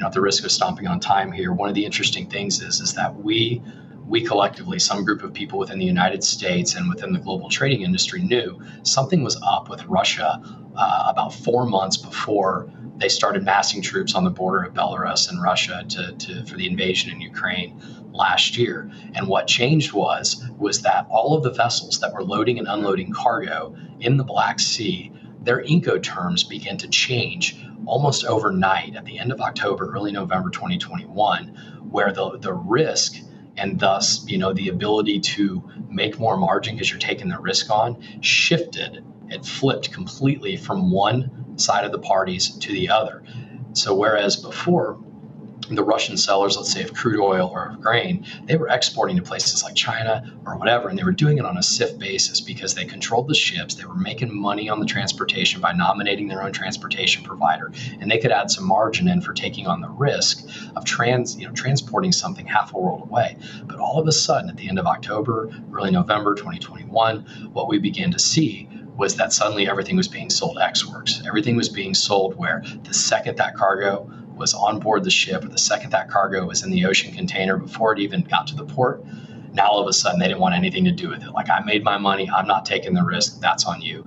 [0.00, 2.62] you know, at the risk of stomping on time here, one of the interesting things
[2.62, 3.60] is is that we
[4.06, 7.82] we collectively, some group of people within the United States and within the global trading
[7.82, 10.40] industry, knew something was up with Russia
[10.74, 15.42] uh, about four months before they started massing troops on the border of Belarus and
[15.42, 17.78] Russia to, to, for the invasion in Ukraine
[18.12, 18.90] last year.
[19.14, 23.12] And what changed was was that all of the vessels that were loading and unloading
[23.12, 29.32] cargo in the Black Sea, their Incoterms began to change almost overnight at the end
[29.32, 31.48] of October, early November 2021,
[31.90, 33.16] where the, the risk
[33.56, 37.68] and thus you know the ability to make more margin because you're taking the risk
[37.68, 43.22] on shifted it flipped completely from one side of the parties to the other.
[43.72, 44.98] So, whereas before,
[45.76, 49.22] the Russian sellers, let's say of crude oil or of grain, they were exporting to
[49.22, 52.74] places like China or whatever, and they were doing it on a CIF basis because
[52.74, 53.74] they controlled the ships.
[53.74, 58.18] They were making money on the transportation by nominating their own transportation provider, and they
[58.18, 62.12] could add some margin in for taking on the risk of trans, you know, transporting
[62.12, 63.36] something half a world away.
[63.64, 67.78] But all of a sudden, at the end of October, early November 2021, what we
[67.78, 71.22] began to see was that suddenly everything was being sold ex works.
[71.26, 75.48] Everything was being sold where the second that cargo was on board the ship, or
[75.48, 78.64] the second that cargo was in the ocean container before it even got to the
[78.64, 79.04] port,
[79.52, 81.30] now all of a sudden they didn't want anything to do with it.
[81.30, 84.04] Like, I made my money, I'm not taking the risk, that's on you.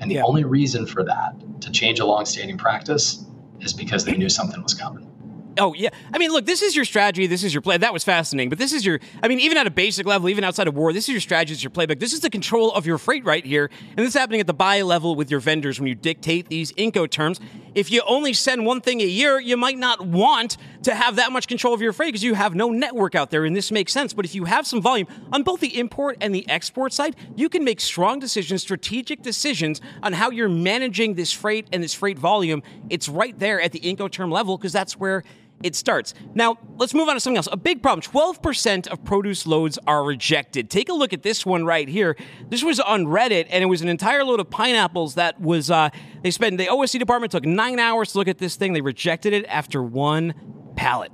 [0.00, 0.24] And the yeah.
[0.24, 3.24] only reason for that to change a long-standing practice
[3.60, 5.10] is because they knew something was coming.
[5.58, 7.26] Oh yeah, I mean, look, this is your strategy.
[7.26, 7.78] This is your play.
[7.78, 9.00] That was fascinating, but this is your.
[9.22, 11.54] I mean, even at a basic level, even outside of war, this is your strategy.
[11.54, 11.98] This is your playbook.
[11.98, 14.52] This is the control of your freight right here, and this is happening at the
[14.52, 17.40] buy level with your vendors when you dictate these Incoterms.
[17.76, 21.30] If you only send one thing a year, you might not want to have that
[21.30, 23.92] much control of your freight because you have no network out there, and this makes
[23.92, 24.14] sense.
[24.14, 27.50] But if you have some volume on both the import and the export side, you
[27.50, 32.18] can make strong decisions, strategic decisions on how you're managing this freight and this freight
[32.18, 32.62] volume.
[32.88, 35.22] It's right there at the Incoterm level because that's where
[35.62, 36.14] it starts.
[36.34, 37.48] Now, let's move on to something else.
[37.50, 40.70] A big problem 12% of produce loads are rejected.
[40.70, 42.16] Take a look at this one right here.
[42.48, 45.90] This was on Reddit, and it was an entire load of pineapples that was, uh,
[46.22, 48.74] they spent, the OSC department took nine hours to look at this thing.
[48.74, 50.34] They rejected it after one
[50.76, 51.12] pallet.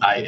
[0.00, 0.26] I,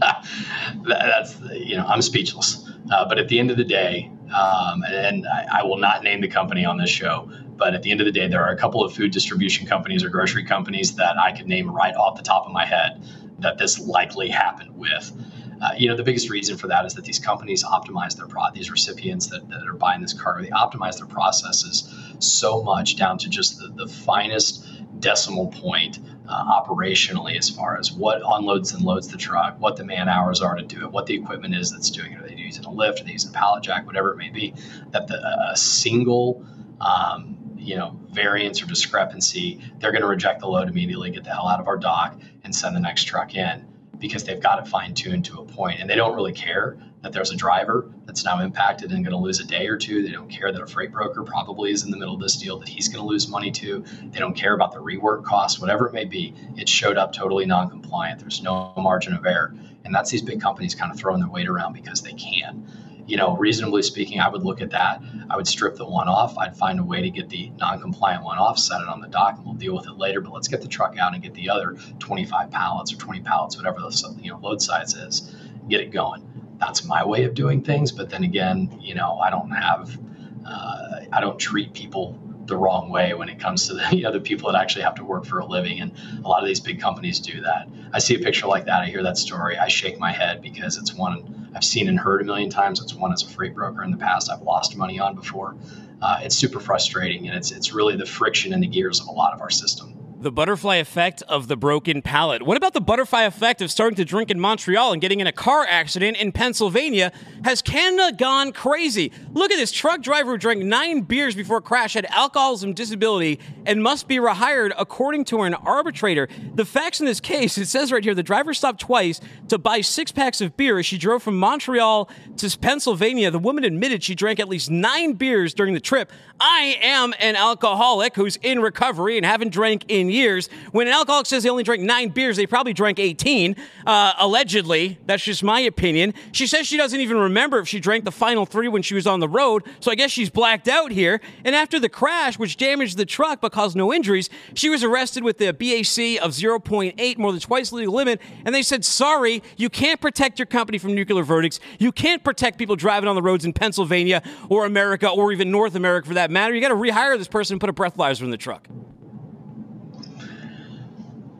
[0.86, 2.68] that's, you know, I'm speechless.
[2.90, 6.20] Uh, but at the end of the day, um, and I, I will not name
[6.20, 8.56] the company on this show, but at the end of the day, there are a
[8.56, 12.22] couple of food distribution companies or grocery companies that I could name right off the
[12.22, 13.04] top of my head
[13.38, 15.12] that this likely happened with.
[15.60, 18.44] Uh, you know, the biggest reason for that is that these companies optimize their pro
[18.54, 23.18] these recipients that, that are buying this cargo, they optimize their processes so much down
[23.18, 24.66] to just the, the finest
[24.98, 29.84] decimal point uh, operationally as far as what unloads and loads the truck, what the
[29.84, 32.20] man hours are to do it, what the equipment is that's doing it.
[32.20, 33.02] Are they using a lift?
[33.02, 33.86] Are they using a pallet jack?
[33.86, 34.54] Whatever it may be.
[34.92, 35.16] That the,
[35.52, 36.42] a single
[36.80, 41.30] um, you know variance or discrepancy, they're going to reject the load immediately, get the
[41.30, 43.66] hell out of our dock, and send the next truck in
[43.98, 47.12] because they've got it fine tuned to a point, and they don't really care that
[47.12, 50.02] there's a driver that's now impacted and going to lose a day or two.
[50.02, 52.58] They don't care that a freight broker probably is in the middle of this deal
[52.58, 53.84] that he's going to lose money to.
[54.10, 56.34] They don't care about the rework costs, whatever it may be.
[56.56, 58.20] It showed up totally non-compliant.
[58.20, 61.48] There's no margin of error, and that's these big companies kind of throwing their weight
[61.48, 62.66] around because they can
[63.10, 65.02] you know, reasonably speaking, I would look at that.
[65.28, 66.38] I would strip the one off.
[66.38, 69.36] I'd find a way to get the non-compliant one off, set it on the dock,
[69.36, 70.20] and we'll deal with it later.
[70.20, 73.56] But let's get the truck out and get the other 25 pallets or 20 pallets,
[73.56, 75.34] whatever the you know load size is,
[75.68, 76.24] get it going.
[76.60, 77.90] That's my way of doing things.
[77.90, 79.98] But then again, you know, I don't have,
[80.46, 82.16] uh, I don't treat people
[82.50, 84.96] the wrong way when it comes to the, you know, the people that actually have
[84.96, 85.80] to work for a living.
[85.80, 87.68] And a lot of these big companies do that.
[87.94, 88.82] I see a picture like that.
[88.82, 89.56] I hear that story.
[89.56, 92.82] I shake my head because it's one I've seen and heard a million times.
[92.82, 95.56] It's one as a freight broker in the past I've lost money on before.
[96.02, 99.10] Uh, it's super frustrating, and it's it's really the friction in the gears of a
[99.10, 99.89] lot of our system
[100.20, 102.42] the butterfly effect of the broken pallet.
[102.42, 105.32] What about the butterfly effect of starting to drink in Montreal and getting in a
[105.32, 107.10] car accident in Pennsylvania?
[107.42, 109.12] Has Canada gone crazy?
[109.32, 113.82] Look at this truck driver who drank nine beers before crash, had alcoholism disability, and
[113.82, 116.28] must be rehired according to an arbitrator.
[116.54, 119.80] The facts in this case, it says right here, the driver stopped twice to buy
[119.80, 123.30] six packs of beer as she drove from Montreal to Pennsylvania.
[123.30, 126.12] The woman admitted she drank at least nine beers during the trip.
[126.38, 130.48] I am an alcoholic who's in recovery and haven't drank in years.
[130.72, 134.98] When an alcoholic says they only drank nine beers, they probably drank 18, uh, allegedly.
[135.06, 136.14] That's just my opinion.
[136.32, 139.06] She says she doesn't even remember if she drank the final three when she was
[139.06, 141.20] on the road, so I guess she's blacked out here.
[141.44, 145.24] And after the crash, which damaged the truck but caused no injuries, she was arrested
[145.24, 148.20] with the BAC of 0.8, more than twice the legal limit.
[148.44, 151.60] And they said, sorry, you can't protect your company from nuclear verdicts.
[151.78, 155.74] You can't protect people driving on the roads in Pennsylvania or America or even North
[155.74, 156.54] America for that that matter.
[156.54, 158.68] You got to rehire this person and put a breathalyzer in the truck.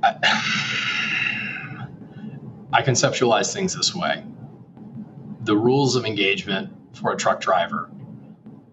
[2.72, 4.24] I conceptualize things this way.
[5.42, 7.90] The rules of engagement for a truck driver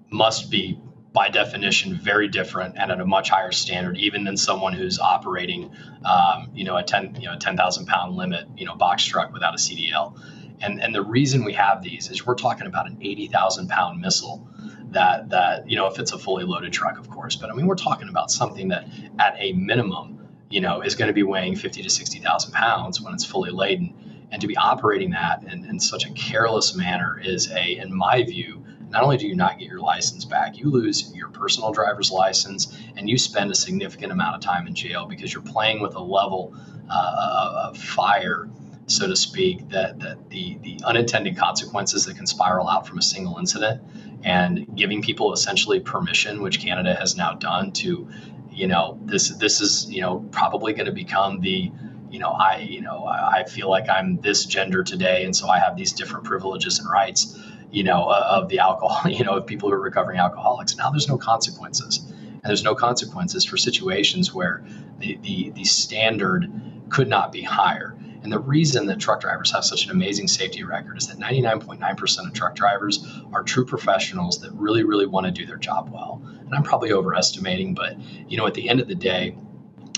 [0.09, 0.79] must be
[1.13, 5.71] by definition very different and at a much higher standard even than someone who's operating
[6.05, 9.53] um, you know a 10 you know 10,000 pound limit you know box truck without
[9.53, 10.19] a CDL
[10.61, 14.47] and and the reason we have these is we're talking about an 80,000 pound missile
[14.91, 17.65] that that you know if it's a fully loaded truck of course but I mean
[17.65, 18.87] we're talking about something that
[19.17, 23.13] at a minimum you know is going to be weighing 50 to 60,000 pounds when
[23.13, 23.93] it's fully laden.
[24.29, 28.23] And to be operating that in, in such a careless manner is a in my
[28.23, 32.11] view not only do you not get your license back, you lose your personal driver's
[32.11, 35.95] license and you spend a significant amount of time in jail because you're playing with
[35.95, 36.55] a level
[36.89, 38.49] uh, of fire,
[38.85, 43.01] so to speak, that, that the, the unintended consequences that can spiral out from a
[43.01, 43.81] single incident.
[44.23, 48.09] And giving people essentially permission, which Canada has now done to,
[48.57, 51.71] you know, this this is, you know, probably going to become the
[52.09, 55.59] you know, I, you know, I feel like I'm this gender today, and so I
[55.59, 57.37] have these different privileges and rights
[57.71, 60.77] you know, uh, of the alcohol, you know, of people who are recovering alcoholics.
[60.77, 61.99] Now there's no consequences.
[62.07, 64.63] And there's no consequences for situations where
[64.99, 66.49] the, the, the standard
[66.89, 67.95] could not be higher.
[68.23, 72.27] And the reason that truck drivers have such an amazing safety record is that 99.9%
[72.27, 76.21] of truck drivers are true professionals that really, really want to do their job well.
[76.47, 79.35] And I'm probably overestimating, but you know, at the end of the day,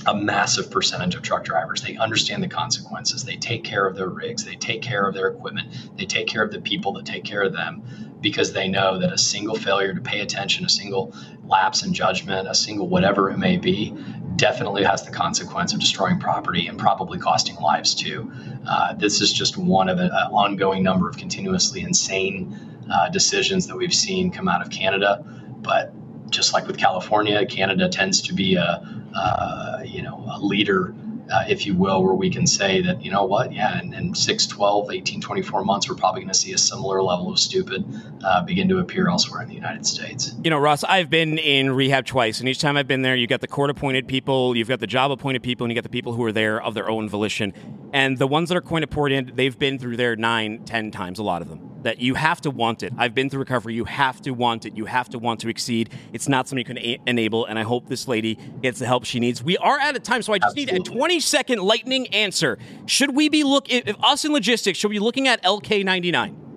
[0.05, 1.81] a massive percentage of truck drivers.
[1.81, 3.23] They understand the consequences.
[3.23, 4.45] They take care of their rigs.
[4.45, 5.97] They take care of their equipment.
[5.97, 7.83] They take care of the people that take care of them
[8.21, 11.13] because they know that a single failure to pay attention, a single
[11.45, 13.93] lapse in judgment, a single whatever it may be,
[14.35, 18.31] definitely has the consequence of destroying property and probably costing lives too.
[18.67, 22.57] Uh, this is just one of an ongoing number of continuously insane
[22.91, 25.23] uh, decisions that we've seen come out of Canada.
[25.61, 25.93] But
[26.29, 28.81] just like with California, Canada tends to be a
[29.15, 30.93] uh, you know, a leader,
[31.29, 34.15] uh, if you will, where we can say that, you know what, yeah, in, in
[34.15, 37.85] 6, 12, 18, 24 months, we're probably going to see a similar level of stupid
[38.23, 40.33] uh, begin to appear elsewhere in the United States.
[40.43, 43.29] You know, Ross, I've been in rehab twice, and each time I've been there, you've
[43.29, 45.95] got the court appointed people, you've got the job appointed people, and you've got the
[45.95, 47.53] people who are there of their own volition.
[47.93, 51.23] And the ones that are court appointed, they've been through there nine, ten times, a
[51.23, 52.93] lot of them that you have to want it.
[52.97, 53.73] I've been through recovery.
[53.73, 54.75] You have to want it.
[54.75, 55.89] You have to want to exceed.
[56.13, 57.45] It's not something you can a- enable.
[57.45, 59.43] And I hope this lady gets the help she needs.
[59.43, 60.79] We are out of time, so I just Absolutely.
[60.79, 62.57] need a 20 second lightning answer.
[62.85, 66.48] Should we be looking, if us in logistics, should we be looking at LK99?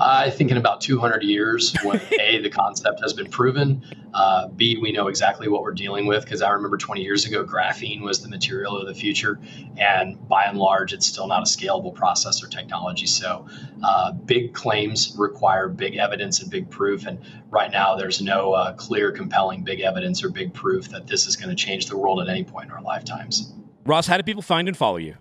[0.00, 3.82] I think in about 200 years, when A, the concept has been proven,
[4.12, 6.24] uh, B, we know exactly what we're dealing with.
[6.24, 9.38] Because I remember 20 years ago, graphene was the material of the future.
[9.76, 13.06] And by and large, it's still not a scalable process or technology.
[13.06, 13.46] So
[13.82, 17.06] uh, big claims require big evidence and big proof.
[17.06, 17.18] And
[17.50, 21.36] right now, there's no uh, clear, compelling big evidence or big proof that this is
[21.36, 23.52] going to change the world at any point in our lifetimes.
[23.84, 25.14] Ross, how do people find and follow you?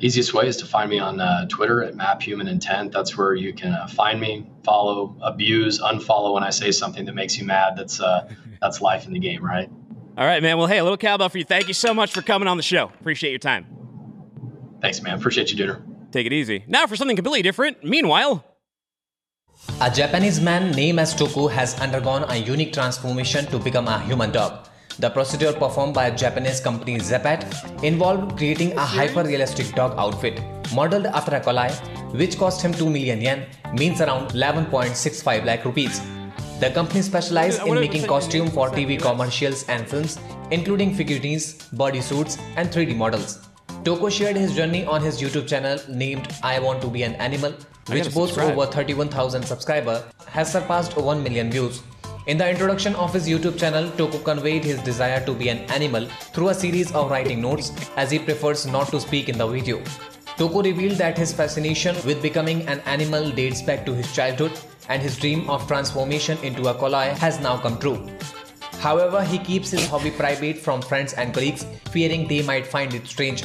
[0.00, 2.92] Easiest way is to find me on uh, Twitter at MapHumanIntent.
[2.92, 7.14] That's where you can uh, find me, follow, abuse, unfollow when I say something that
[7.14, 7.76] makes you mad.
[7.76, 9.70] That's uh, that's life in the game, right?
[10.18, 10.56] All right, man.
[10.56, 11.44] Well, hey, a little cowbell for you.
[11.44, 12.84] Thank you so much for coming on the show.
[13.00, 13.66] Appreciate your time.
[14.80, 15.18] Thanks, man.
[15.18, 15.82] Appreciate you, Dooner.
[16.10, 16.64] Take it easy.
[16.66, 17.84] Now for something completely different.
[17.84, 18.44] Meanwhile,
[19.80, 24.30] a Japanese man named as Toku has undergone a unique transformation to become a human
[24.30, 24.68] dog.
[24.98, 27.44] The procedure performed by Japanese company Zeppet
[27.84, 30.40] involved creating a hyper-realistic dog outfit
[30.74, 31.70] modeled after a collie,
[32.12, 36.00] which cost him 2 million yen, means around 11.65 lakh rupees.
[36.60, 40.18] The company specializes in making costume for TV commercials and films,
[40.50, 43.46] including figurines, bodysuits, and 3D models.
[43.84, 47.52] Toko shared his journey on his YouTube channel named I Want to Be an Animal,
[47.90, 51.82] which boasts over 31,000 subscribers, has surpassed 1 million views.
[52.26, 56.06] In the introduction of his YouTube channel, Toku conveyed his desire to be an animal
[56.34, 59.78] through a series of writing notes as he prefers not to speak in the video.
[60.36, 64.50] Toku revealed that his fascination with becoming an animal dates back to his childhood
[64.88, 68.04] and his dream of transformation into a collie has now come true.
[68.80, 73.06] However, he keeps his hobby private from friends and colleagues, fearing they might find it
[73.06, 73.44] strange.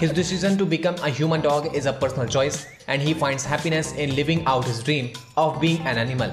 [0.00, 3.92] His decision to become a human dog is a personal choice, and he finds happiness
[3.92, 6.32] in living out his dream of being an animal.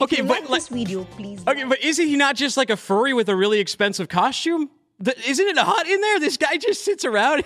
[0.00, 1.42] Okay, but like this video, please.
[1.46, 4.70] Okay, but isn't he not just like a furry with a really expensive costume?
[4.98, 6.20] The, isn't it hot in there?
[6.20, 7.44] This guy just sits around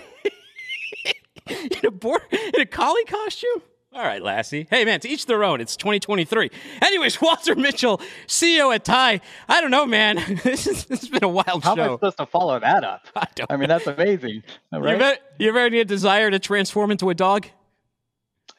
[1.47, 3.61] in a boar, in a collie costume.
[3.91, 4.67] All right, Lassie.
[4.69, 5.61] Hey, man, to each their own.
[5.61, 6.51] It's 2023.
[6.81, 9.19] Anyways, Walter Mitchell, CEO at Tai.
[9.47, 10.15] I don't know, man.
[10.43, 11.81] this, is, this has been a wild How show.
[11.81, 13.07] How am I supposed to follow that up?
[13.15, 13.51] I don't.
[13.51, 14.43] I mean, that's amazing.
[14.71, 14.81] Right?
[14.81, 17.47] You ever, you ever had a desire to transform into a dog?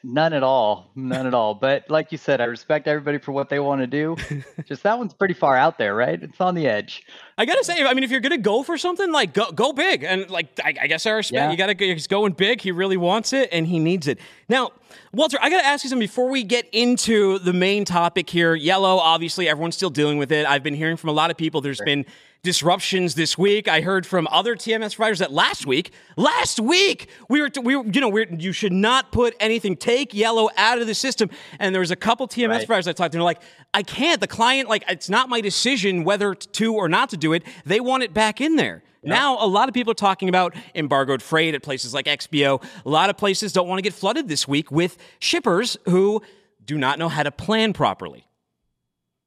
[0.03, 1.53] None at all, none at all.
[1.53, 4.15] But like you said, I respect everybody for what they want to do.
[4.65, 6.21] Just that one's pretty far out there, right?
[6.21, 7.03] It's on the edge.
[7.37, 10.03] I gotta say, I mean, if you're gonna go for something, like go go big,
[10.03, 11.51] and like I, I guess I respect Yeah.
[11.51, 11.57] you.
[11.57, 12.61] Gotta go, he's going big.
[12.61, 14.19] He really wants it, and he needs it.
[14.49, 14.71] Now,
[15.13, 18.53] Walter, I gotta ask you something before we get into the main topic here.
[18.55, 20.45] Yellow, obviously, everyone's still dealing with it.
[20.45, 21.61] I've been hearing from a lot of people.
[21.61, 22.05] There's been
[22.43, 23.67] disruptions this week.
[23.67, 27.85] I heard from other TMS providers that last week, last week we were, we were
[27.85, 29.75] you know, we're, you should not put anything.
[29.75, 31.29] Take yellow out of the system.
[31.59, 32.65] And there was a couple TMS Right.
[32.67, 33.17] providers I talked to.
[33.17, 33.41] And they're like,
[33.73, 34.19] I can't.
[34.19, 37.43] The client, like, it's not my decision whether to or not to do it.
[37.65, 38.83] They want it back in there.
[39.03, 42.63] Now, a lot of people are talking about embargoed freight at places like XPO.
[42.85, 46.21] A lot of places don't want to get flooded this week with shippers who
[46.63, 48.27] do not know how to plan properly.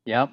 [0.04, 0.30] Yep.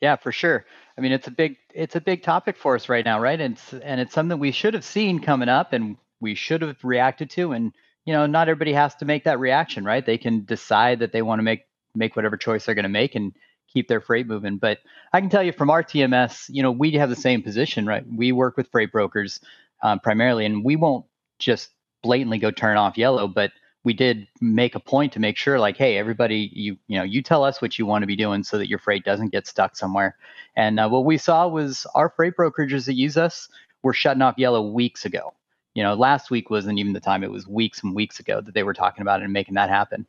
[0.00, 0.66] Yeah, for sure.
[0.98, 3.40] I mean, it's a big it's a big topic for us right now, right?
[3.40, 6.82] And it's and it's something we should have seen coming up and we should have
[6.82, 7.72] reacted to and
[8.06, 10.06] you know, not everybody has to make that reaction, right?
[10.06, 13.14] They can decide that they want to make make whatever choice they're going to make
[13.14, 13.32] and
[13.72, 14.58] keep their freight moving.
[14.58, 14.78] But
[15.12, 18.04] I can tell you from our TMS, you know, we have the same position, right?
[18.10, 19.40] We work with freight brokers
[19.82, 21.04] um, primarily, and we won't
[21.38, 21.70] just
[22.02, 23.50] blatantly go turn off yellow, but
[23.86, 27.22] we did make a point to make sure like hey everybody you you know you
[27.22, 29.76] tell us what you want to be doing so that your freight doesn't get stuck
[29.76, 30.16] somewhere.
[30.56, 33.48] And uh, what we saw was our freight brokerages that use us
[33.84, 35.32] were shutting off yellow weeks ago.
[35.74, 38.54] You know last week wasn't even the time it was weeks and weeks ago that
[38.54, 40.04] they were talking about it and making that happen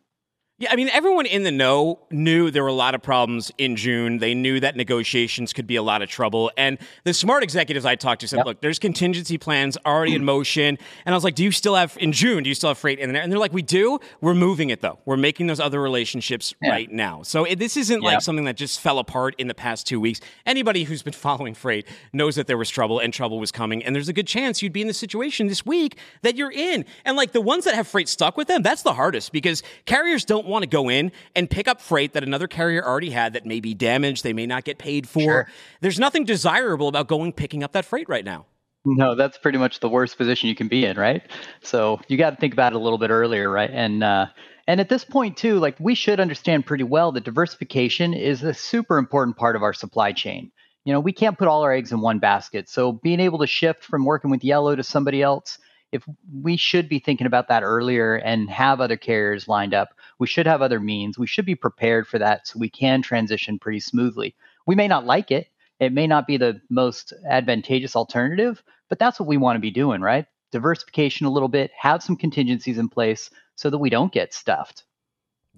[0.60, 3.76] Yeah, I mean, everyone in the know knew there were a lot of problems in
[3.76, 4.18] June.
[4.18, 6.50] They knew that negotiations could be a lot of trouble.
[6.58, 8.46] And the smart executives I talked to said, Yep.
[8.48, 10.80] look, there's contingency plans already in motion.
[11.06, 12.98] And I was like, do you still have, in June, do you still have freight
[12.98, 13.22] in there?
[13.22, 14.00] And they're like, we do.
[14.20, 14.98] We're moving it, though.
[15.06, 16.72] We're making those other relationships Yeah.
[16.72, 17.22] right now.
[17.22, 20.22] So it, this isn't like something that just fell apart in the past two weeks.
[20.48, 23.84] Anybody who's been following freight knows that there was trouble and trouble was coming.
[23.84, 26.84] And there's a good chance you'd be in the situation this week that you're in.
[27.06, 30.26] And like the ones that have freight stuck with them, that's the hardest because carriers
[30.26, 33.46] don't want to go in and pick up freight that another carrier already had that
[33.46, 35.22] may be damaged, they may not get paid for.
[35.22, 35.48] Sure.
[35.82, 38.46] There's nothing desirable about going picking up that freight right now.
[38.86, 41.22] No, that's pretty much the worst position you can be in, right?
[41.62, 43.70] So you got to think about it a little bit earlier, right?
[43.70, 44.28] And uh,
[44.68, 48.54] and at this point too, like we should understand pretty well that diversification is a
[48.54, 50.52] super important part of our supply chain.
[50.86, 52.70] You know, we can't put all our eggs in one basket.
[52.70, 55.58] So being able to shift from working with yellow to somebody else,
[55.92, 56.04] if
[56.42, 60.46] we should be thinking about that earlier and have other carriers lined up, we should
[60.46, 61.18] have other means.
[61.18, 64.36] We should be prepared for that so we can transition pretty smoothly.
[64.66, 65.48] We may not like it.
[65.80, 69.72] It may not be the most advantageous alternative, but that's what we want to be
[69.72, 70.26] doing, right?
[70.52, 74.84] Diversification a little bit, have some contingencies in place so that we don't get stuffed.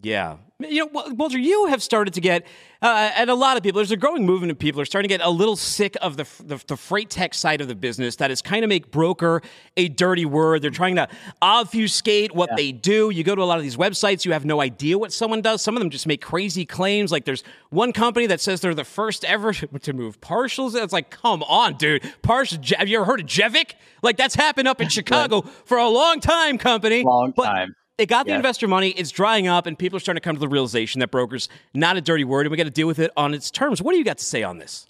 [0.01, 0.37] Yeah.
[0.61, 2.45] You know, Wal- Walter, you have started to get,
[2.81, 5.17] uh, and a lot of people, there's a growing movement of people are starting to
[5.17, 8.29] get a little sick of the, the, the freight tech side of the business that
[8.29, 9.41] is kind of make broker
[9.77, 10.61] a dirty word.
[10.61, 11.07] They're trying to
[11.41, 13.09] obfuscate what they do.
[13.09, 15.61] You go to a lot of these websites, you have no idea what someone does.
[15.61, 17.09] Some of them just make crazy claims.
[17.11, 20.75] Like there's one company that says they're the first ever to move partials.
[20.75, 22.03] It's like, come on, dude.
[22.21, 23.73] Partial, have you ever heard of Jevic?
[24.03, 27.03] Like that's happened up in Chicago for a long time, company.
[27.03, 27.75] Long But- time.
[27.99, 28.89] It got the investor money.
[28.89, 31.97] It's drying up, and people are starting to come to the realization that broker's not
[31.97, 33.81] a dirty word, and we got to deal with it on its terms.
[33.81, 34.87] What do you got to say on this?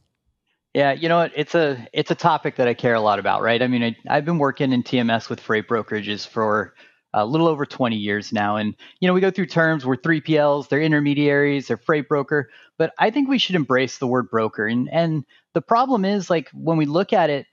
[0.74, 1.32] Yeah, you know what?
[1.36, 3.62] It's a it's a topic that I care a lot about, right?
[3.62, 6.76] I mean, I, I've been working in TMS with freight brokerages for
[7.12, 9.84] a little over 20 years now, and you know, we go through terms.
[9.84, 14.30] We're 3PLs, they're intermediaries, they're freight broker, but I think we should embrace the word
[14.30, 14.68] broker.
[14.68, 17.48] And and the problem is, like, when we look at it,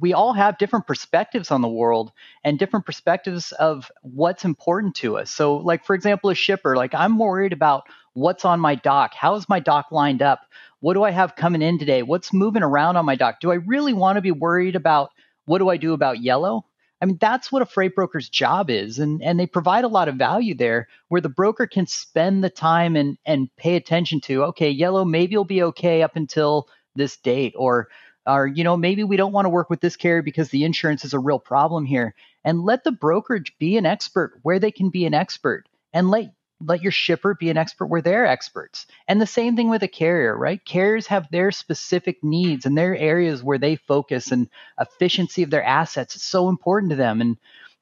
[0.00, 5.16] we all have different perspectives on the world and different perspectives of what's important to
[5.16, 5.30] us.
[5.30, 9.14] So, like for example, a shipper, like I'm worried about what's on my dock.
[9.14, 10.40] How is my dock lined up?
[10.80, 12.02] What do I have coming in today?
[12.02, 13.40] What's moving around on my dock?
[13.40, 15.10] Do I really want to be worried about
[15.46, 16.64] what do I do about yellow?
[17.00, 20.08] I mean, that's what a freight broker's job is, and and they provide a lot
[20.08, 24.44] of value there, where the broker can spend the time and and pay attention to.
[24.44, 27.88] Okay, yellow maybe will be okay up until this date, or
[28.26, 31.04] or you know maybe we don't want to work with this carrier because the insurance
[31.04, 34.90] is a real problem here, and let the brokerage be an expert where they can
[34.90, 38.86] be an expert, and let let your shipper be an expert where they're experts.
[39.08, 40.64] And the same thing with a carrier, right?
[40.64, 44.48] Carriers have their specific needs and their areas where they focus and
[44.80, 47.20] efficiency of their assets is so important to them.
[47.20, 47.36] And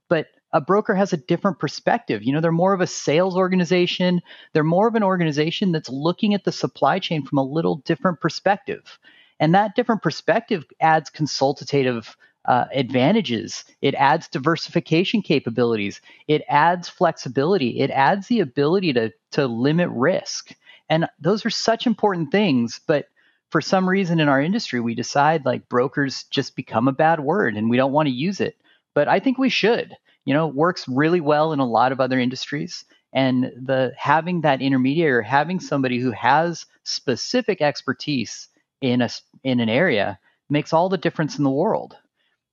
[0.09, 2.23] but a broker has a different perspective.
[2.23, 4.21] You know, they're more of a sales organization.
[4.53, 8.21] They're more of an organization that's looking at the supply chain from a little different
[8.21, 8.99] perspective.
[9.41, 13.65] And that different perspective adds consultative uh, advantages.
[13.83, 16.01] It adds diversification capabilities.
[16.27, 17.81] It adds flexibility.
[17.81, 20.55] It adds the ability to to limit risk.
[20.89, 22.81] And those are such important things.
[22.87, 23.07] But
[23.51, 27.57] for some reason in our industry, we decide like brokers just become a bad word
[27.57, 28.57] and we don't want to use it.
[28.95, 29.95] But I think we should.
[30.25, 32.85] You know, it works really well in a lot of other industries.
[33.13, 38.49] And the having that intermediary or having somebody who has specific expertise
[38.83, 39.09] in a
[39.43, 40.19] in an area
[40.51, 41.97] makes all the difference in the world.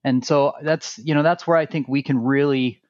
[0.06, 2.82] And so that's you know that's where I think we can really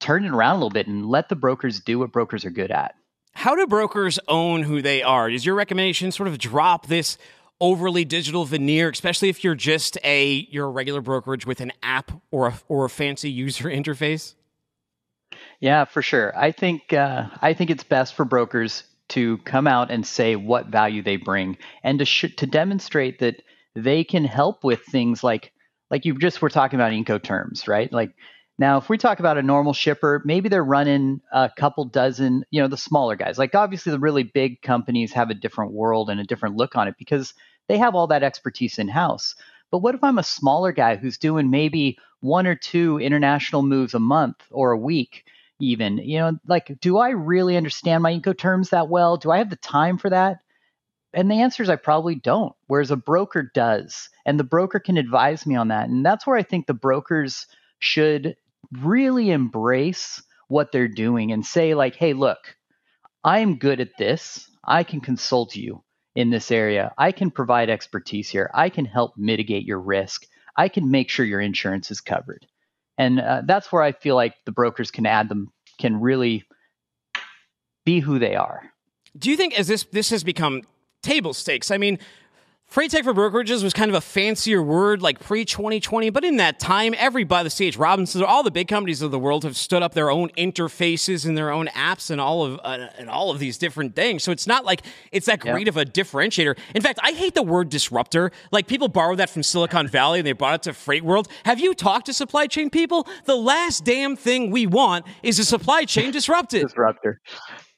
[0.00, 2.70] turn it around a little bit and let the brokers do what brokers are good
[2.70, 2.94] at.
[3.32, 5.30] How do brokers own who they are?
[5.30, 7.16] Is your recommendation sort of drop this
[7.60, 12.12] overly digital veneer, especially if you're just a you're a regular brokerage with an app
[12.30, 14.34] or a or a fancy user interface?
[15.60, 16.36] Yeah, for sure.
[16.36, 20.66] I think uh, I think it's best for brokers to come out and say what
[20.66, 23.42] value they bring and to sh- to demonstrate that
[23.74, 25.52] they can help with things like
[25.90, 27.92] like you just were talking about Incoterms, right?
[27.92, 28.14] Like
[28.58, 32.62] now, if we talk about a normal shipper, maybe they're running a couple dozen, you
[32.62, 33.36] know, the smaller guys.
[33.36, 36.88] Like obviously the really big companies have a different world and a different look on
[36.88, 37.34] it because
[37.68, 39.34] they have all that expertise in house.
[39.70, 43.94] But what if I'm a smaller guy who's doing maybe one or two international moves
[43.94, 45.24] a month or a week?
[45.64, 49.16] Even, you know, like, do I really understand my Incoterms that well?
[49.16, 50.38] Do I have the time for that?
[51.12, 54.08] And the answer is I probably don't, whereas a broker does.
[54.26, 55.88] And the broker can advise me on that.
[55.88, 57.46] And that's where I think the brokers
[57.78, 58.36] should
[58.72, 62.56] really embrace what they're doing and say, like, hey, look,
[63.22, 64.50] I'm good at this.
[64.64, 65.82] I can consult you
[66.14, 66.92] in this area.
[66.98, 68.50] I can provide expertise here.
[68.52, 70.26] I can help mitigate your risk.
[70.56, 72.46] I can make sure your insurance is covered.
[72.98, 76.44] And uh, that's where I feel like the brokers can add them, can really
[77.84, 78.72] be who they are.
[79.16, 80.62] Do you think as this this has become
[81.02, 81.70] table stakes?
[81.70, 81.98] I mean,
[82.66, 86.38] Freight tech for brokerages was kind of a fancier word like pre 2020, but in
[86.38, 87.76] that time, everybody, the C.H.
[87.76, 91.38] Robinson, all the big companies of the world have stood up their own interfaces and
[91.38, 94.24] their own apps and all of uh, and all of these different things.
[94.24, 96.58] So it's not like it's that great of a differentiator.
[96.74, 98.32] In fact, I hate the word disruptor.
[98.50, 101.28] Like people borrow that from Silicon Valley and they brought it to Freight World.
[101.44, 103.06] Have you talked to supply chain people?
[103.26, 106.62] The last damn thing we want is a supply chain disrupted.
[106.62, 107.20] disruptor.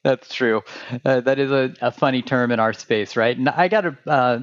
[0.06, 0.62] That's true.
[1.04, 3.36] Uh, that is a, a, funny term in our space, right?
[3.36, 4.38] And I got to uh,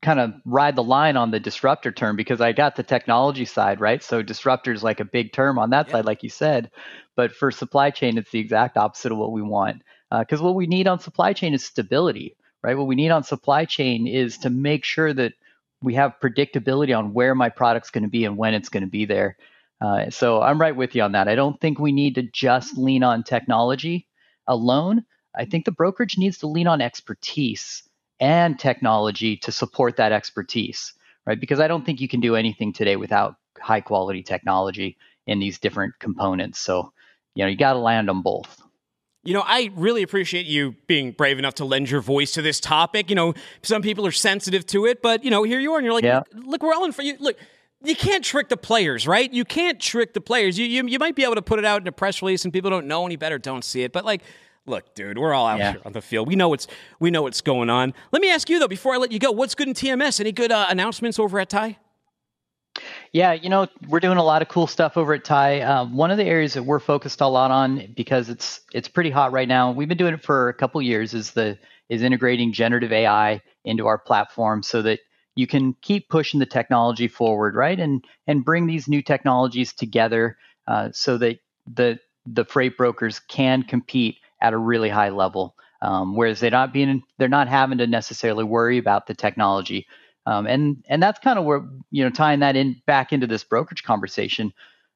[0.00, 3.80] kind of ride the line on the disruptor term because I got the technology side,
[3.80, 4.02] right?
[4.02, 5.92] So disruptor is like a big term on that yeah.
[5.92, 6.70] side, like you said.
[7.16, 9.82] But for supply chain, it's the exact opposite of what we want.
[10.10, 12.78] Because uh, what we need on supply chain is stability, right?
[12.78, 15.32] What we need on supply chain is to make sure that
[15.82, 18.88] we have predictability on where my product's going to be and when it's going to
[18.88, 19.36] be there.
[19.80, 21.28] Uh, so I'm right with you on that.
[21.28, 24.06] I don't think we need to just lean on technology
[24.46, 25.04] alone.
[25.36, 27.87] I think the brokerage needs to lean on expertise
[28.20, 30.92] and technology to support that expertise,
[31.26, 31.38] right?
[31.38, 34.96] Because I don't think you can do anything today without high quality technology
[35.26, 36.58] in these different components.
[36.58, 36.92] So,
[37.34, 38.62] you know, you got to land on both.
[39.24, 42.60] You know, I really appreciate you being brave enough to lend your voice to this
[42.60, 43.10] topic.
[43.10, 45.84] You know, some people are sensitive to it, but you know, here you are, and
[45.84, 46.22] you're like, yeah.
[46.32, 47.16] look, we're all in for you.
[47.18, 47.36] Look,
[47.82, 49.30] you can't trick the players, right?
[49.30, 50.58] You can't trick the players.
[50.58, 52.52] You, you you might be able to put it out in a press release, and
[52.52, 53.92] people don't know any better, don't see it.
[53.92, 54.22] But like,
[54.68, 55.72] look, dude, we're all out yeah.
[55.72, 56.28] here on the field.
[56.28, 56.66] We know what's
[57.00, 57.94] we know what's going on.
[58.12, 60.20] Let me ask you though, before I let you go, what's good in TMS?
[60.20, 61.76] Any good uh, announcements over at Tai?
[63.12, 65.62] Yeah, you know, we're doing a lot of cool stuff over at Tai.
[65.62, 69.10] Um, one of the areas that we're focused a lot on because it's it's pretty
[69.10, 69.72] hot right now.
[69.72, 71.14] We've been doing it for a couple years.
[71.14, 71.58] Is the
[71.88, 75.00] is integrating generative AI into our platform so that
[75.34, 77.78] you can keep pushing the technology forward, right?
[77.78, 83.62] And and bring these new technologies together uh, so that the the freight brokers can
[83.62, 85.54] compete at a really high level.
[85.80, 89.86] Um, whereas they're not being they're not having to necessarily worry about the technology.
[90.26, 93.44] Um, and and that's kind of where you know tying that in back into this
[93.44, 94.52] brokerage conversation.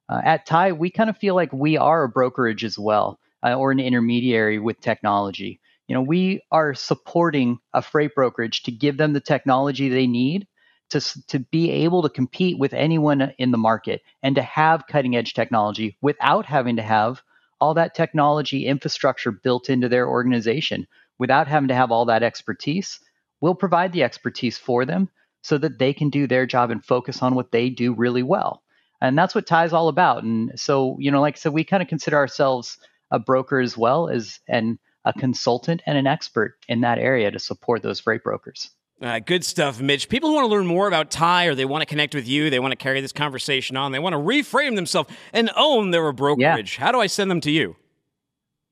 [0.08, 3.54] Uh, at Tai, we kind of feel like we are a brokerage as well, uh,
[3.54, 5.60] or an intermediary with technology.
[5.86, 10.46] You know, we are supporting a freight brokerage to give them the technology they need
[10.90, 15.16] to to be able to compete with anyone in the market and to have cutting
[15.16, 17.22] edge technology without having to have
[17.62, 20.84] all that technology infrastructure built into their organization
[21.20, 22.98] without having to have all that expertise.
[23.40, 25.08] We'll provide the expertise for them
[25.42, 28.64] so that they can do their job and focus on what they do really well.
[29.00, 30.24] And that's what Tai is all about.
[30.24, 32.78] And so, you know, like I said, we kind of consider ourselves
[33.12, 37.38] a broker as well as and a consultant and an expert in that area to
[37.38, 38.70] support those freight brokers.
[39.02, 40.08] Uh, good stuff, Mitch.
[40.08, 42.50] People who want to learn more about Tai or they want to connect with you,
[42.50, 46.12] they want to carry this conversation on, they want to reframe themselves and own their
[46.12, 46.78] brokerage.
[46.78, 46.84] Yeah.
[46.84, 47.74] How do I send them to you?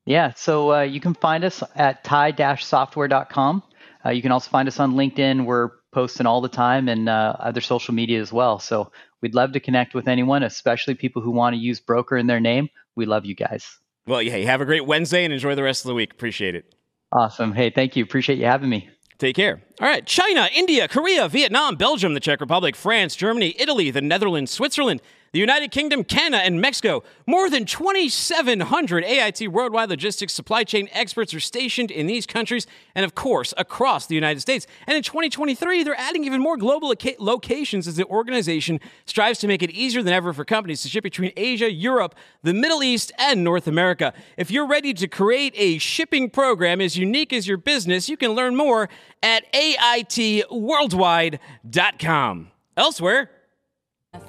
[0.07, 3.62] Yeah, so uh, you can find us at tai-software.com.
[4.05, 5.45] Uh, you can also find us on LinkedIn.
[5.45, 8.59] We're posting all the time and uh, other social media as well.
[8.61, 12.28] So we'd love to connect with anyone, especially people who want to use broker in
[12.28, 12.68] their name.
[12.95, 13.78] We love you guys.
[14.07, 16.12] Well, yeah, have a great Wednesday and enjoy the rest of the week.
[16.12, 16.74] Appreciate it.
[17.12, 17.53] Awesome.
[17.53, 18.05] Hey, thank you.
[18.05, 18.89] Appreciate you having me.
[19.21, 19.61] Take care.
[19.81, 20.05] All right.
[20.07, 25.03] China, India, Korea, Vietnam, Belgium, the Czech Republic, France, Germany, Italy, the Netherlands, Switzerland,
[25.33, 27.05] the United Kingdom, Canada, and Mexico.
[27.26, 32.66] More than 2,700 AIT worldwide logistics supply chain experts are stationed in these countries
[32.97, 34.66] and, of course, across the United States.
[34.89, 39.47] And in 2023, they're adding even more global loca- locations as the organization strives to
[39.47, 43.12] make it easier than ever for companies to ship between Asia, Europe, the Middle East,
[43.16, 44.12] and North America.
[44.37, 48.33] If you're ready to create a shipping program as unique as your business, you can
[48.33, 48.89] learn more
[49.22, 52.51] at AITworldwide.com.
[52.76, 53.31] Elsewhere,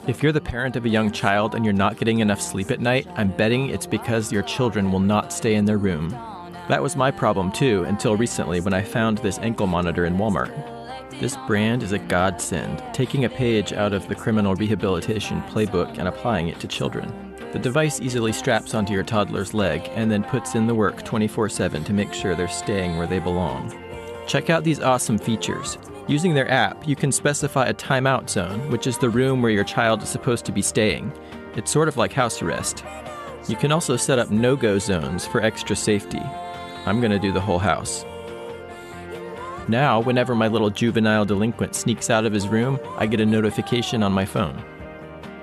[0.07, 2.79] If you're the parent of a young child and you're not getting enough sleep at
[2.79, 6.09] night, I'm betting it's because your children will not stay in their room.
[6.69, 11.19] That was my problem too until recently when I found this ankle monitor in Walmart.
[11.19, 16.07] This brand is a godsend, taking a page out of the criminal rehabilitation playbook and
[16.07, 17.35] applying it to children.
[17.51, 21.49] The device easily straps onto your toddler's leg and then puts in the work 24
[21.49, 23.71] 7 to make sure they're staying where they belong.
[24.25, 25.77] Check out these awesome features.
[26.07, 29.63] Using their app, you can specify a timeout zone, which is the room where your
[29.63, 31.11] child is supposed to be staying.
[31.55, 32.83] It's sort of like house arrest.
[33.47, 36.21] You can also set up no go zones for extra safety.
[36.85, 38.03] I'm going to do the whole house.
[39.67, 44.01] Now, whenever my little juvenile delinquent sneaks out of his room, I get a notification
[44.01, 44.61] on my phone.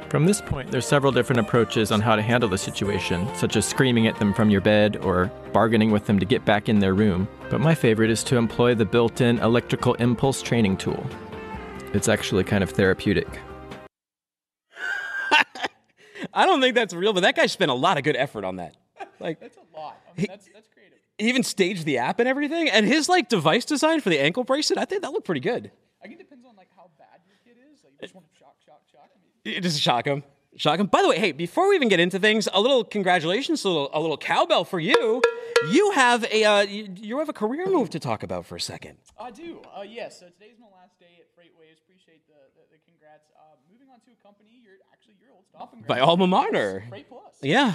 [0.08, 3.66] From this point, there's several different approaches on how to handle the situation, such as
[3.66, 6.94] screaming at them from your bed or bargaining with them to get back in their
[6.94, 7.28] room.
[7.50, 11.04] But my favorite is to employ the built in electrical impulse training tool.
[11.92, 13.28] It's actually kind of therapeutic.
[16.32, 18.56] I don't think that's real, but that guy spent a lot of good effort on
[18.56, 18.76] that.
[19.20, 20.00] Like That's a lot.
[20.08, 20.98] I mean, that's that's creative.
[21.18, 24.44] he even staged the app and everything, and his like device design for the ankle
[24.44, 24.78] bracelet.
[24.78, 25.70] I think that looked pretty good.
[26.02, 27.82] I think it depends on like how bad your kid is.
[27.84, 29.10] Like you just want to shock, shock, shock.
[29.12, 30.22] I mean, It Just shock him,
[30.56, 30.86] shock him.
[30.86, 33.90] By the way, hey, before we even get into things, a little congratulations, a little
[33.92, 35.22] a little cowbell for you.
[35.70, 38.60] You have a uh, you, you have a career move to talk about for a
[38.60, 38.98] second.
[39.18, 39.60] I do.
[39.76, 40.20] Uh, yes.
[40.20, 41.80] So today's my last day at FreightWaves.
[41.82, 43.30] Appreciate the the, the congrats.
[43.34, 44.60] Uh, moving on to a company.
[44.62, 46.84] You're actually your old stomping By alma mater.
[46.88, 47.34] Freight Plus.
[47.42, 47.74] Yeah.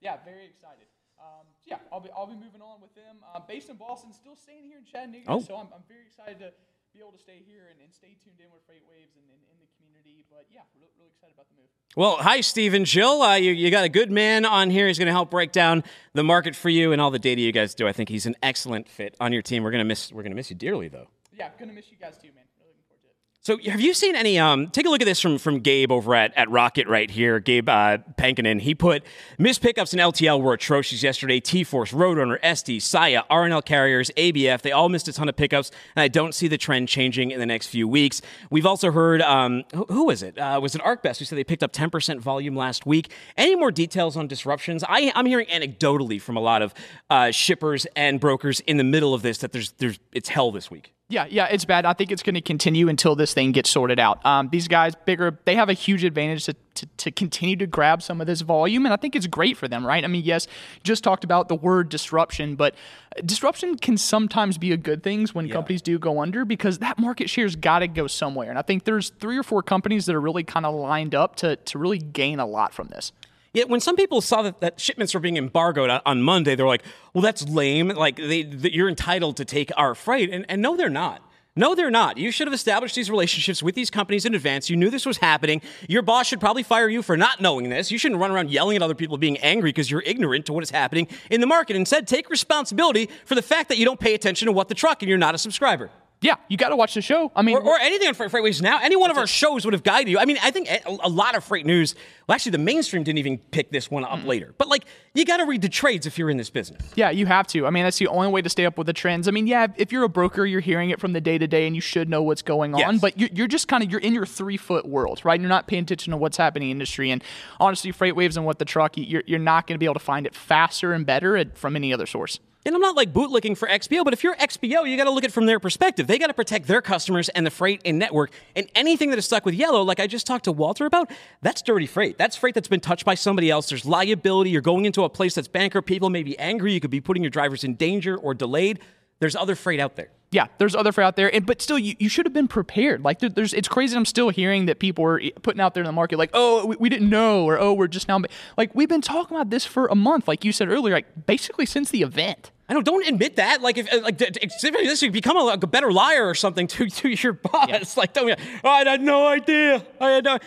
[0.00, 0.86] Yeah, very excited.
[1.18, 3.16] Um, yeah, I'll be I'll be moving on with them.
[3.34, 5.24] Uh, based in Boston, still staying here in Chattanooga.
[5.28, 5.40] Oh.
[5.40, 6.52] So I'm, I'm very excited to
[6.94, 9.58] be able to stay here and, and stay tuned in with FreightWaves and, and in
[9.58, 10.24] the community.
[10.30, 11.66] But yeah, really, really excited about the move.
[11.96, 13.20] Well, hi, Stephen Jill.
[13.20, 14.86] Uh, you, you got a good man on here.
[14.86, 15.82] He's going to help break down
[16.12, 17.88] the market for you and all the data you guys do.
[17.88, 19.64] I think he's an excellent fit on your team.
[19.64, 21.08] We're going to miss we're going to miss you dearly, though.
[21.36, 22.44] Yeah, gonna miss you guys too, man.
[22.60, 23.16] Really looking forward to it.
[23.46, 24.38] So, have you seen any?
[24.38, 27.40] Um, take a look at this from from Gabe over at, at Rocket right here.
[27.40, 28.58] Gabe uh, Pankinen.
[28.58, 29.04] He put
[29.36, 31.42] missed pickups in LTL were atrocious yesterday.
[31.42, 34.62] TForce, Roadrunner, SD, Saia, R+L carriers, ABF.
[34.62, 37.38] They all missed a ton of pickups, and I don't see the trend changing in
[37.38, 38.22] the next few weeks.
[38.48, 40.38] We've also heard um, who, who was it?
[40.38, 43.12] Uh, was it ArcBest who said they picked up 10% volume last week?
[43.36, 44.82] Any more details on disruptions?
[44.88, 46.72] I, I'm hearing anecdotally from a lot of
[47.10, 50.70] uh, shippers and brokers in the middle of this that there's there's it's hell this
[50.70, 50.94] week.
[51.10, 51.84] Yeah, yeah, it's bad.
[51.84, 54.24] I think it's going to continue until this thing gets sorted out.
[54.24, 58.02] Um, these guys, bigger, they have a huge advantage to, to, to continue to grab
[58.02, 60.02] some of this volume, and I think it's great for them, right?
[60.02, 60.46] I mean, yes,
[60.82, 62.74] just talked about the word disruption, but
[63.22, 67.28] disruption can sometimes be a good thing when companies do go under because that market
[67.28, 68.48] share's got to go somewhere.
[68.48, 71.36] And I think there's three or four companies that are really kind of lined up
[71.36, 73.12] to, to really gain a lot from this.
[73.54, 76.66] Yeah, when some people saw that, that shipments were being embargoed on, on Monday, they're
[76.66, 76.82] like,
[77.14, 77.88] "Well, that's lame.
[77.88, 81.22] Like, they, that you're entitled to take our freight." And, and no, they're not.
[81.56, 82.18] No, they're not.
[82.18, 84.68] You should have established these relationships with these companies in advance.
[84.68, 85.62] You knew this was happening.
[85.88, 87.92] Your boss should probably fire you for not knowing this.
[87.92, 90.64] You shouldn't run around yelling at other people, being angry because you're ignorant to what
[90.64, 91.76] is happening in the market.
[91.76, 95.00] Instead, take responsibility for the fact that you don't pay attention to what the truck
[95.02, 95.90] and you're not a subscriber.
[96.24, 97.30] Yeah, you got to watch the show.
[97.36, 98.80] I mean, Or, or anything on Freight FreightWaves now.
[98.80, 100.18] Any one of our shows would have guided you.
[100.18, 101.94] I mean, I think a, a lot of freight news.
[102.26, 104.54] Well, actually, the mainstream didn't even pick this one up later.
[104.56, 106.80] But like, you got to read the trades if you're in this business.
[106.96, 107.66] Yeah, you have to.
[107.66, 109.28] I mean, that's the only way to stay up with the trends.
[109.28, 111.66] I mean, yeah, if you're a broker, you're hearing it from the day to day,
[111.66, 112.80] and you should know what's going on.
[112.80, 113.00] Yes.
[113.02, 115.38] But you're, you're just kind of you're in your three foot world, right?
[115.38, 117.10] You're not paying attention to what's happening in the industry.
[117.10, 117.22] And
[117.60, 120.26] honestly, FreightWaves and what the truck, you're, you're not going to be able to find
[120.26, 122.40] it faster and better at, from any other source.
[122.66, 125.22] And I'm not like bootlicking for XPO, but if you're XPO, you got to look
[125.22, 126.06] at it from their perspective.
[126.06, 128.30] They got to protect their customers and the freight and network.
[128.56, 131.10] And anything that is stuck with yellow, like I just talked to Walter about,
[131.42, 132.16] that's dirty freight.
[132.16, 133.68] That's freight that's been touched by somebody else.
[133.68, 134.48] There's liability.
[134.48, 135.86] You're going into a place that's bankrupt.
[135.86, 136.72] People may be angry.
[136.72, 138.80] You could be putting your drivers in danger or delayed.
[139.20, 140.08] There's other freight out there.
[140.30, 143.04] Yeah, there's other freight out there, and but still, you, you should have been prepared.
[143.04, 143.96] Like there, there's, it's crazy.
[143.96, 146.76] I'm still hearing that people are putting out there in the market, like, oh, we,
[146.76, 148.20] we didn't know, or oh, we're just now,
[148.58, 151.66] like we've been talking about this for a month, like you said earlier, like basically
[151.66, 152.50] since the event.
[152.68, 152.80] I know.
[152.82, 153.60] Don't admit that.
[153.60, 156.34] Like, if uh, like d- d- this, you become a, like a better liar or
[156.34, 157.96] something to, to your boss.
[157.96, 158.38] Like, don't.
[158.62, 159.84] Oh, I had no idea.
[160.00, 160.38] I had no.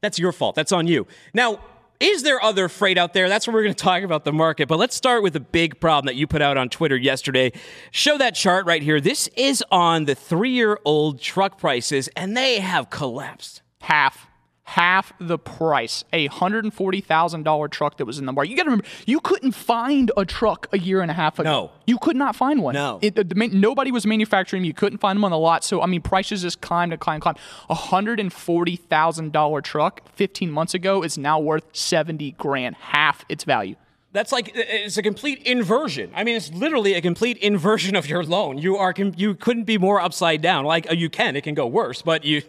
[0.00, 0.54] That's your fault.
[0.54, 1.06] That's on you.
[1.34, 1.58] Now,
[2.00, 3.28] is there other freight out there?
[3.28, 4.68] That's what we're going to talk about the market.
[4.68, 7.52] But let's start with the big problem that you put out on Twitter yesterday.
[7.90, 9.00] Show that chart right here.
[9.00, 13.62] This is on the three-year-old truck prices, and they have collapsed.
[13.80, 14.28] half
[14.68, 16.04] half the price.
[16.12, 18.50] A hundred and forty thousand dollar truck that was in the market.
[18.50, 21.50] You got to remember, you couldn't find a truck a year and a half ago.
[21.50, 21.70] No.
[21.86, 22.74] you could not find one.
[22.74, 22.98] No.
[23.00, 24.64] It, the, nobody was manufacturing.
[24.64, 25.64] You couldn't find them on the lot.
[25.64, 27.38] So I mean, prices just climbed and climbed, climbed.
[27.70, 32.76] A hundred and forty thousand dollar truck fifteen months ago is now worth seventy grand,
[32.76, 33.76] half its value.
[34.10, 36.10] That's like it's a complete inversion.
[36.14, 38.56] I mean, it's literally a complete inversion of your loan.
[38.56, 40.64] You are you couldn't be more upside down.
[40.64, 42.40] Like uh, you can, it can go worse, but you,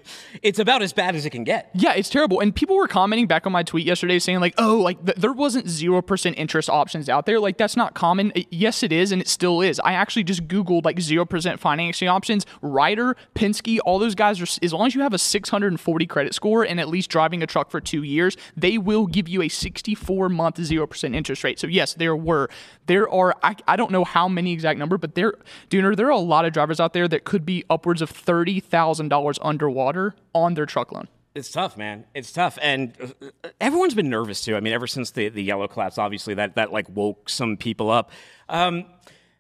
[0.42, 1.70] it's about as bad as it can get.
[1.74, 2.40] Yeah, it's terrible.
[2.40, 5.34] And people were commenting back on my tweet yesterday saying like, "Oh, like th- there
[5.34, 7.42] wasn't 0% interest options out there.
[7.42, 9.80] Like that's not common." Uh, Yes, it is and it still is.
[9.82, 12.46] I actually just googled like 0% financing options.
[12.62, 16.64] Ryder, Penske, all those guys are as long as you have a 640 credit score
[16.64, 20.30] and at least driving a truck for 2 years, they will give you a 64
[20.30, 21.49] month 0% interest rate.
[21.58, 22.50] So yes, there were
[22.86, 25.34] there are I, I don't know how many exact number, but there
[25.70, 29.40] Dooner, there are a lot of drivers out there that could be upwards of $30,000
[29.42, 31.08] underwater on their truck loan.
[31.36, 32.06] It's tough, man.
[32.14, 34.56] It's tough, and uh, everyone's been nervous too.
[34.56, 37.90] I mean, ever since the the yellow collapse, obviously that that like woke some people
[37.90, 38.12] up.
[38.50, 38.86] Um,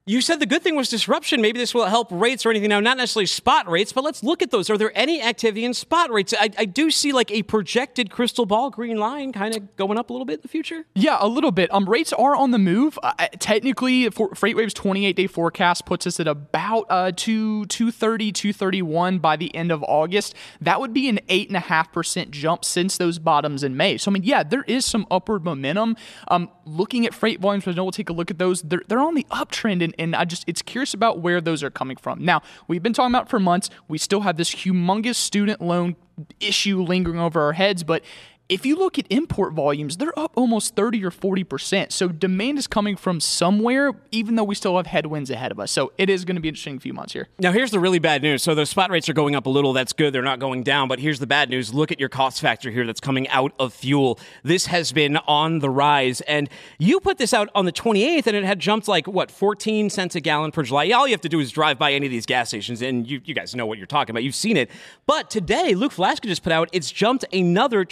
[0.09, 1.39] you said the good thing was disruption.
[1.39, 2.69] Maybe this will help rates or anything.
[2.69, 4.67] Now, not necessarily spot rates, but let's look at those.
[4.71, 6.33] Are there any activity in spot rates?
[6.33, 10.09] I, I do see like a projected crystal ball green line kind of going up
[10.09, 10.85] a little bit in the future.
[10.95, 11.71] Yeah, a little bit.
[11.71, 12.97] Um, rates are on the move.
[13.03, 19.19] Uh, technically, for FreightWaves' 28 day forecast puts us at about uh, two, 230, 231
[19.19, 20.33] by the end of August.
[20.59, 23.97] That would be an 8.5% jump since those bottoms in May.
[23.97, 25.95] So, I mean, yeah, there is some upward momentum.
[26.29, 28.63] Um, looking at freight volumes, know we'll take a look at those.
[28.63, 31.69] They're, they're on the uptrend, and, and I just, it's curious about where those are
[31.69, 32.23] coming from.
[32.23, 33.69] Now, we've been talking about for months.
[33.87, 35.95] We still have this humongous student loan
[36.39, 38.03] issue lingering over our heads, but
[38.49, 41.91] if you look at import volumes, they're up almost 30 or 40%.
[41.91, 45.71] So demand is coming from somewhere, even though we still have headwinds ahead of us.
[45.71, 47.27] So it is going to be an interesting few months here.
[47.37, 48.41] Now, here's the really bad news.
[48.41, 49.71] So those spot rates are going up a little.
[49.71, 50.13] That's good.
[50.13, 50.87] They're not going down.
[50.87, 51.73] But here's the bad news.
[51.75, 54.19] Look at your cost factor here that's coming out of fuel.
[54.41, 56.21] This has been on the rise.
[56.21, 59.91] And you put this out on the 28th, and it had jumped like, what, 14
[59.91, 60.89] cents a gallon per July.
[60.89, 63.21] All you have to do is drive by any of these gas stations, and you,
[63.25, 64.23] you guys know what you're talking about.
[64.23, 64.71] You've seen it.
[65.05, 67.85] But today, Luke Flaska just put out, it's jumped another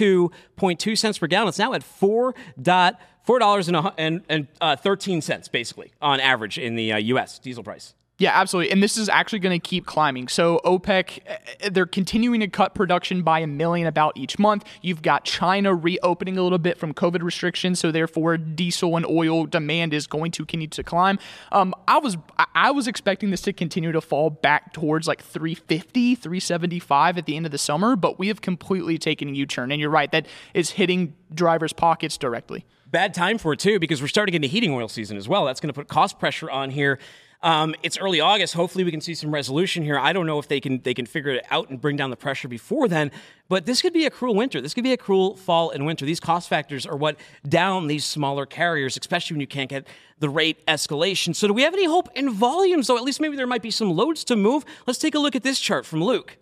[0.00, 1.48] 22.2 cents per gallon.
[1.48, 6.20] It's now at 4 dot four dollars and, and, and uh, thirteen cents basically on
[6.20, 7.38] average in the uh, U.S.
[7.38, 7.94] diesel price.
[8.20, 8.70] Yeah, absolutely.
[8.70, 10.28] And this is actually going to keep climbing.
[10.28, 14.66] So OPEC, eh, they're continuing to cut production by a million about each month.
[14.82, 19.46] You've got China reopening a little bit from COVID restrictions, so therefore diesel and oil
[19.46, 21.18] demand is going to continue to climb.
[21.50, 22.18] Um, I was
[22.54, 27.36] I was expecting this to continue to fall back towards like 350, 375 at the
[27.36, 29.72] end of the summer, but we have completely taken a U-turn.
[29.72, 32.66] And you're right, that is hitting drivers' pockets directly.
[32.86, 35.46] Bad time for it too, because we're starting into heating oil season as well.
[35.46, 36.98] That's going to put cost pressure on here.
[37.42, 38.52] Um, it's early August.
[38.52, 39.98] Hopefully, we can see some resolution here.
[39.98, 42.16] I don't know if they can they can figure it out and bring down the
[42.16, 43.10] pressure before then.
[43.48, 44.60] But this could be a cruel winter.
[44.60, 46.04] This could be a cruel fall and winter.
[46.04, 47.16] These cost factors are what
[47.48, 49.86] down these smaller carriers, especially when you can't get
[50.18, 51.34] the rate escalation.
[51.34, 52.88] So, do we have any hope in volumes?
[52.88, 54.64] Though, at least maybe there might be some loads to move.
[54.86, 56.36] Let's take a look at this chart from Luke.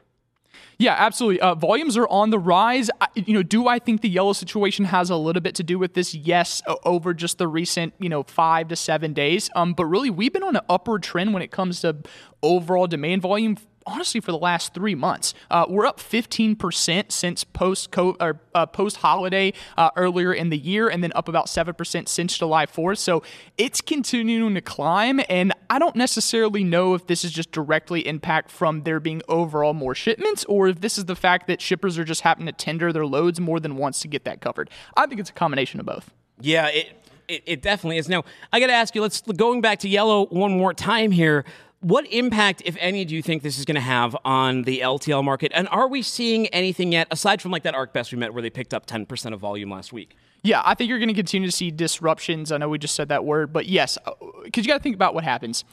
[0.81, 1.41] Yeah, absolutely.
[1.41, 2.89] Uh, volumes are on the rise.
[3.01, 5.77] I, you know, do I think the yellow situation has a little bit to do
[5.77, 6.15] with this?
[6.15, 9.51] Yes, over just the recent, you know, five to seven days.
[9.57, 11.97] Um, but really, we've been on an upward trend when it comes to
[12.45, 13.59] overall demand volume.
[13.89, 18.99] Honestly, for the last three months, uh, we're up 15% since post or uh, post
[18.99, 22.99] holiday uh, earlier in the year, and then up about 7% since July 4th.
[22.99, 23.23] So
[23.57, 28.51] it's continuing to climb, and I don't necessarily know if this is just directly impact
[28.51, 32.05] from there being overall more shipments, or if this is the fact that shippers are
[32.05, 34.69] just having to tender their loads more than once to get that covered.
[34.99, 36.11] I think it's a combination of both.
[36.43, 36.93] Yeah, it,
[37.27, 38.09] it, it definitely is.
[38.09, 41.45] Now, I got to ask you, let's going back to yellow one more time here.
[41.81, 45.23] What impact, if any, do you think this is going to have on the LTL
[45.23, 45.53] market?
[45.55, 48.51] And are we seeing anything yet, aside from like that ArcBest we met where they
[48.51, 50.17] picked up 10% of volume last week?
[50.43, 52.51] Yeah, I think you're going to continue to see disruptions.
[52.51, 53.97] I know we just said that word, but yes,
[54.45, 55.65] because you got to think about what happens.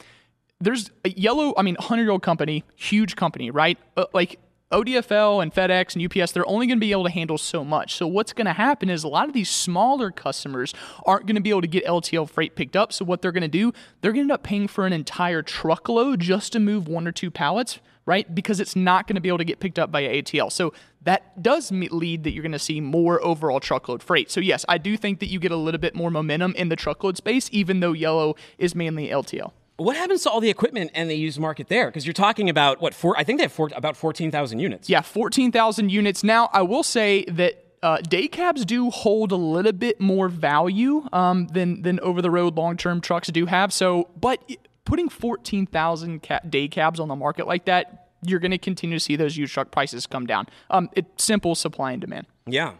[0.60, 3.78] There's a yellow, I mean, 100 year old company, huge company, right?
[3.96, 4.38] Uh, like
[4.72, 7.94] ODFL and FedEx and UPS, they're only going to be able to handle so much.
[7.94, 11.40] So what's going to happen is a lot of these smaller customers aren't going to
[11.40, 12.92] be able to get LTL freight picked up.
[12.92, 15.40] So what they're going to do, they're going to end up paying for an entire
[15.40, 18.34] truckload just to move one or two pallets, right?
[18.34, 20.50] Because it's not going to be able to get picked up by ATL.
[20.50, 24.32] So that does lead that you're going to see more overall truckload freight.
[24.32, 26.76] So yes, I do think that you get a little bit more momentum in the
[26.76, 29.52] truckload space, even though yellow is mainly LTL.
[29.76, 31.86] What happens to all the equipment and the used market there?
[31.86, 32.94] Because you're talking about what?
[32.94, 34.88] Four, I think they have four, about fourteen thousand units.
[34.88, 36.24] Yeah, fourteen thousand units.
[36.24, 41.06] Now, I will say that uh, day cabs do hold a little bit more value
[41.12, 43.72] um, than than over the road long term trucks do have.
[43.72, 44.40] So, but
[44.86, 48.96] putting fourteen thousand ca- day cabs on the market like that you're going to continue
[48.96, 50.46] to see those used truck prices come down.
[50.70, 52.26] Um, it's simple supply and demand.
[52.46, 52.72] Yeah.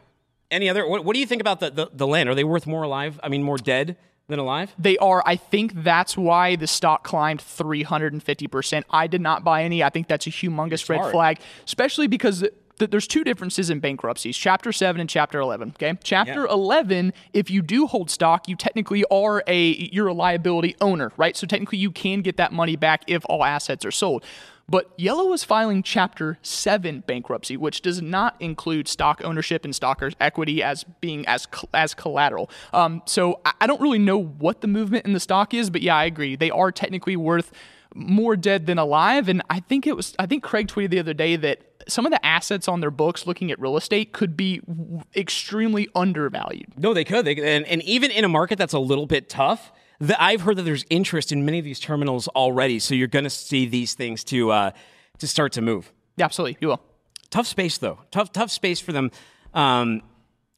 [0.50, 0.88] Any other?
[0.88, 2.28] What, what do you think about the, the the land?
[2.28, 3.18] Are they worth more alive?
[3.22, 3.96] I mean, more dead
[4.28, 4.74] than alive?
[4.78, 5.22] They are.
[5.26, 8.82] I think that's why the stock climbed 350%.
[8.90, 9.82] I did not buy any.
[9.82, 11.12] I think that's a humongous red smart.
[11.12, 12.40] flag, especially because
[12.78, 16.52] th- there's two differences in bankruptcies chapter 7 and chapter 11 okay chapter Yeah.
[16.52, 21.34] 11 if you do hold stock you technically are a you're a liability owner right
[21.34, 24.22] so technically you can get that money back if all assets are sold
[24.68, 30.14] but Yellow is filing Chapter 7 bankruptcy, which does not include stock ownership and stockers'
[30.20, 32.50] equity as being as as collateral.
[32.72, 35.96] Um, so I, don't really know what the movement in the stock is, but yeah,
[35.96, 36.34] I agree.
[36.34, 37.52] They are technically worth
[37.94, 39.28] more dead than alive.
[39.28, 42.12] And I think it was, I think Craig tweeted the other day that some of
[42.12, 46.72] the assets on their books looking at real estate could be w- extremely undervalued.
[46.76, 47.24] No, they could.
[47.24, 50.56] They, and, and even in a market that's a little bit tough, the, I've heard
[50.56, 52.78] that there's interest in many of these terminals already.
[52.78, 54.70] So you're going to see these things to uh,
[55.18, 55.92] to start to move.
[56.16, 56.58] Yeah, absolutely.
[56.60, 56.82] You will.
[57.30, 57.98] Tough space though.
[58.10, 59.10] Tough tough space for them
[59.54, 60.02] um,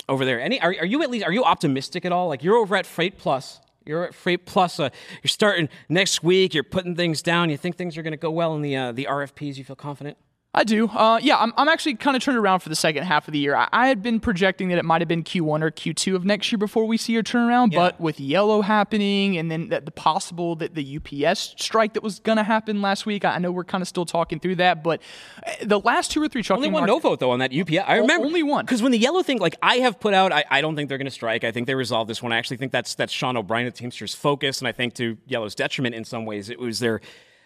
[0.08, 0.40] over there.
[0.40, 2.28] Any are, are you at least are you optimistic at all?
[2.28, 3.60] Like you're over at Freight Plus.
[3.84, 4.78] You're at Freight Plus.
[4.78, 4.90] Uh,
[5.22, 6.52] you're starting next week.
[6.52, 7.48] You're putting things down.
[7.48, 9.56] You think things are going to go well in the uh, the RFPs.
[9.56, 10.18] You feel confident?
[10.58, 10.88] I do.
[10.88, 13.38] Uh, yeah, I'm, I'm actually kind of turned around for the second half of the
[13.38, 13.54] year.
[13.54, 16.50] I, I had been projecting that it might have been Q1 or Q2 of next
[16.50, 20.56] year before we see a turnaround, but with yellow happening and then the, the possible
[20.56, 23.82] that the UPS strike that was going to happen last week, I know we're kind
[23.82, 25.00] of still talking through that, but
[25.46, 27.54] uh, the last two or three trucking Only one market- no vote though on that
[27.54, 27.84] UPS.
[27.86, 28.64] I remember only one.
[28.64, 30.98] because when the yellow thing, like I have put out, I, I don't think they're
[30.98, 31.44] going to strike.
[31.44, 32.32] I think they resolved this one.
[32.32, 35.54] I actually think that's that's Sean O'Brien, the Teamsters' focus, and I think to Yellow's
[35.54, 37.00] detriment in some ways, it was their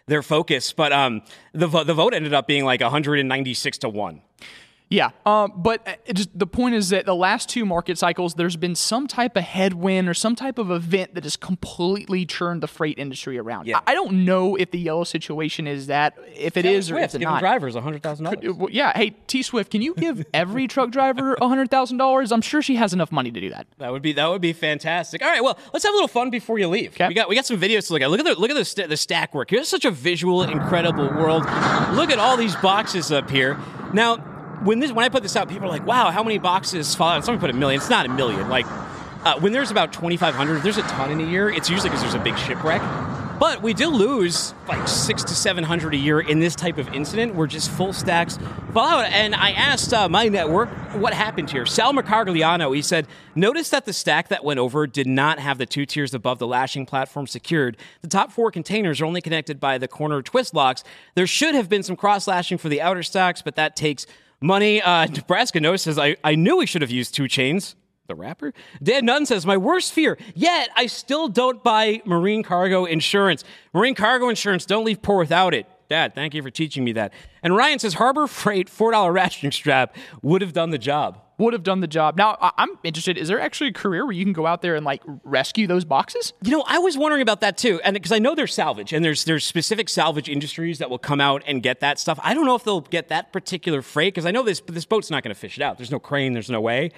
[0.07, 0.72] their focus.
[0.72, 1.22] But um,
[1.53, 4.22] the vo- the vote ended up being like 196 to one.
[4.93, 8.57] Yeah, um, but uh, just, the point is that the last two market cycles, there's
[8.57, 12.66] been some type of headwind or some type of event that has completely turned the
[12.66, 13.66] freight industry around.
[13.66, 13.78] Yeah.
[13.86, 17.14] I, I don't know if the yellow situation is that, if it is or if
[17.14, 17.40] it's not.
[17.40, 18.38] drivers hundred thousand dollars.
[18.45, 22.30] Uh, yeah, hey T Swift, can you give every truck driver hundred thousand dollars?
[22.30, 23.66] I'm sure she has enough money to do that.
[23.78, 25.22] That would be that would be fantastic.
[25.22, 26.99] All right, well, let's have a little fun before you leave.
[26.99, 28.11] We got we got some videos to look at.
[28.11, 29.51] Look at the look at the, st- the stack work.
[29.51, 31.45] Here's such a visual, incredible world.
[31.95, 33.59] Look at all these boxes up here.
[33.95, 34.32] Now,
[34.64, 37.10] when this when I put this out, people are like, "Wow, how many boxes fall
[37.10, 37.80] out?" Someone put a million.
[37.80, 38.48] It's not a million.
[38.48, 38.66] Like
[39.24, 41.48] uh, when there's about 2,500, there's a ton in a year.
[41.48, 42.82] It's usually because there's a big shipwreck.
[43.38, 46.86] But we do lose like six to seven hundred a year in this type of
[46.94, 48.38] incident where just full stacks
[48.72, 49.06] fall out.
[49.06, 51.66] And I asked uh, my network what happened here.
[51.66, 55.66] Sal Mercagliano, he said, notice that the stack that went over did not have the
[55.66, 57.76] two tiers above the lashing platform secured.
[58.02, 60.84] The top four containers are only connected by the corner twist locks.
[61.16, 64.06] There should have been some cross lashing for the outer stacks, but that takes
[64.43, 64.82] money.
[64.82, 67.76] Uh, Nebraska No says, I, I knew we should have used two chains
[68.09, 68.53] the rapper?
[68.82, 73.45] Dan Nunn says, My worst fear, yet I still don't buy marine cargo insurance.
[73.72, 75.66] Marine cargo insurance, don't leave poor without it.
[75.88, 77.12] Dad, thank you for teaching me that.
[77.43, 81.21] And Ryan says, Harbor Freight $4 ratcheting strap would have done the job.
[81.39, 82.16] Would have done the job.
[82.16, 83.16] Now I- I'm interested.
[83.18, 85.85] Is there actually a career where you can go out there and like rescue those
[85.85, 86.33] boxes?
[86.43, 89.05] You know, I was wondering about that too, and because I know there's salvage, and
[89.05, 92.20] there's there's specific salvage industries that will come out and get that stuff.
[92.22, 95.11] I don't know if they'll get that particular freight because I know this this boat's
[95.11, 95.78] not going to fish it out.
[95.78, 96.33] There's no crane.
[96.33, 96.91] There's no way.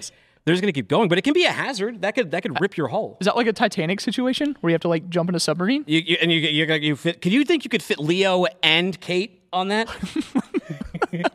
[0.43, 2.43] They're just going to keep going, but it can be a hazard that could that
[2.43, 3.17] could rip your hull.
[3.19, 5.83] Is that like a Titanic situation where you have to like jump in a submarine?
[5.87, 7.19] You, you, and you, you, you fit.
[7.19, 9.87] Can you think you could fit Leo and Kate on that?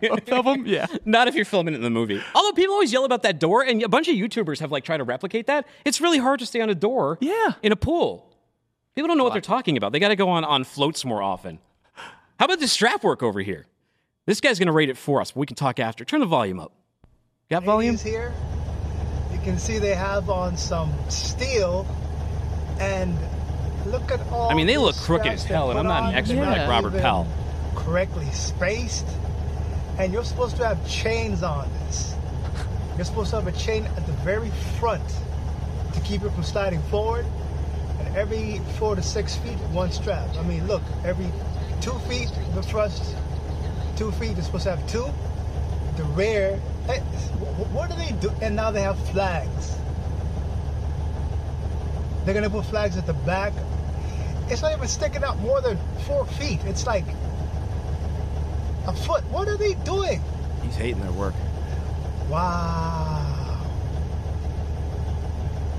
[0.01, 0.67] Both of them?
[0.67, 0.87] Yeah.
[1.05, 2.23] Not if you're filming it in the movie.
[2.35, 4.99] Although people always yell about that door, and a bunch of YouTubers have like tried
[4.99, 5.67] to replicate that.
[5.85, 7.19] It's really hard to stay on a door.
[7.21, 7.53] Yeah.
[7.63, 8.27] In a pool.
[8.95, 9.93] People don't know what they're talking about.
[9.93, 11.59] They got to go on on floats more often.
[12.39, 13.67] How about this strap work over here?
[14.27, 16.05] This guy's gonna rate it for us, but we can talk after.
[16.05, 16.73] Turn the volume up.
[17.51, 17.97] Got volume?
[17.97, 18.33] Ladies here,
[19.33, 21.87] you can see they have on some steel,
[22.79, 23.19] and
[23.87, 24.51] look at all.
[24.51, 26.91] I mean, they look crooked as hell, and I'm not an expert They're like Robert
[26.91, 27.27] even Pell.
[27.75, 29.07] Correctly spaced,
[30.01, 32.15] and you're supposed to have chains on this.
[32.97, 35.07] You're supposed to have a chain at the very front
[35.93, 37.27] to keep it from sliding forward,
[37.99, 40.27] and every four to six feet, one strap.
[40.37, 41.31] I mean, look, every
[41.83, 43.15] two feet the thrust,
[43.97, 45.07] two feet is supposed to have two.
[45.99, 47.01] The rear, eh, hey,
[47.71, 48.31] what do they do?
[48.41, 49.77] And now they have flags.
[52.25, 53.53] They're gonna put flags at the back.
[54.49, 56.61] It's not even sticking out more than four feet.
[56.65, 57.05] It's like
[58.87, 59.23] a foot.
[59.31, 60.21] What are they doing?
[60.63, 61.35] He's hating their work.
[62.29, 63.27] Wow.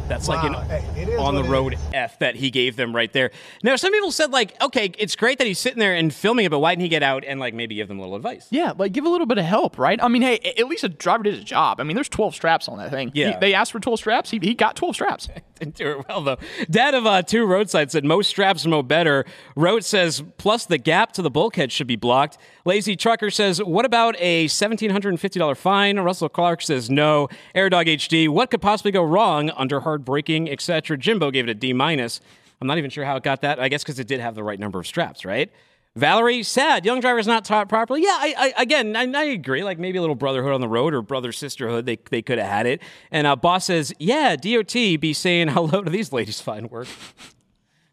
[0.08, 1.80] That's like an Hey, on the road is.
[1.94, 3.32] F that he gave them right there.
[3.64, 6.50] Now, some people said like, okay, it's great that he's sitting there and filming it,
[6.50, 8.46] but why didn't he get out and like maybe give them a little advice?
[8.50, 9.98] Yeah, like give a little bit of help, right?
[10.04, 11.80] I mean, hey, at least a driver did his job.
[11.80, 13.12] I mean, there's 12 straps on that thing.
[13.14, 13.40] He- Yeah.
[13.40, 14.30] they asked for 12 straps.
[14.32, 15.30] He, he got 12 straps.
[15.62, 16.38] Didn't do it well though.
[16.72, 19.26] Dad of uh, two roadside said most straps mo better.
[19.56, 22.40] Road says plus the gap to the bulkhead should be blocked.
[22.66, 26.00] Lazy trucker says what about a seventeen hundred and fifty dollar fine?
[26.00, 27.30] Russell Clark says no.
[27.56, 30.98] Airdog HD what could possibly go wrong under hard braking etc.
[30.98, 32.22] Jimbo gave it a D minus.
[32.60, 33.60] I'm not even sure how it got that.
[33.60, 35.52] I guess because it did have the right number of straps, right?
[35.96, 36.86] Valerie, sad.
[36.86, 38.04] Young drivers not taught properly.
[38.04, 39.64] Yeah, I, I again, I, I, agree.
[39.64, 41.86] Like maybe a little brotherhood on the road or brother sisterhood.
[41.86, 42.82] They they could have had it.
[43.12, 46.88] And uh, boss says, yeah, DOT be saying hello to these ladies' fine work.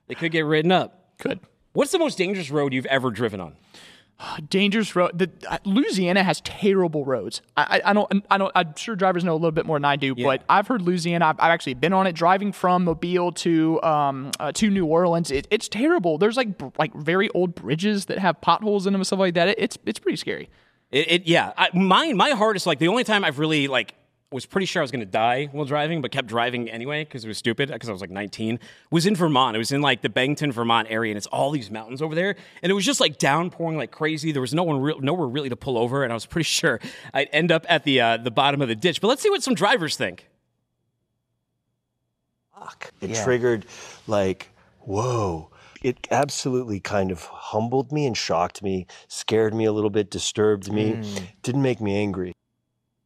[0.07, 1.19] they could get ridden up.
[1.19, 1.41] Could.
[1.73, 3.57] What's the most dangerous road you've ever driven on?
[4.49, 5.19] dangerous road.
[5.19, 7.43] The, uh, Louisiana has terrible roads.
[7.57, 8.25] I, I, I, don't.
[8.31, 8.53] I don't.
[8.55, 10.25] I'm sure drivers know a little bit more than I do, yeah.
[10.25, 11.27] but I've heard Louisiana.
[11.27, 15.31] I've, I've, actually been on it driving from Mobile to um uh, to New Orleans.
[15.31, 16.19] It, it's terrible.
[16.19, 16.49] There's like
[16.79, 19.49] like very old bridges that have potholes in them and stuff like that.
[19.49, 20.49] It, it's it's pretty scary.
[20.91, 21.53] It, it yeah.
[21.57, 23.95] I, mine my hardest like the only time I've really like
[24.31, 27.25] was pretty sure I was going to die while driving, but kept driving anyway because
[27.25, 28.61] it was stupid because I was like 19.
[28.91, 29.57] Was in Vermont.
[29.57, 32.37] It was in like the Bangton, Vermont area, and it's all these mountains over there,
[32.63, 34.33] and it was just like downpouring like crazy.
[34.33, 36.79] There was no one, re- nowhere really to pull over, and I was pretty sure
[37.15, 39.01] I'd end up at the uh, the bottom of the ditch.
[39.01, 40.29] But let's see what some drivers think.
[42.55, 42.93] Fuck!
[43.01, 43.25] It yeah.
[43.25, 43.67] triggered
[44.07, 44.51] like
[44.81, 45.51] whoa.
[45.81, 50.73] It absolutely kind of humbled me and shocked me, scared me a little bit, disturbed
[50.73, 51.23] me, mm.
[51.43, 52.35] didn't make me angry.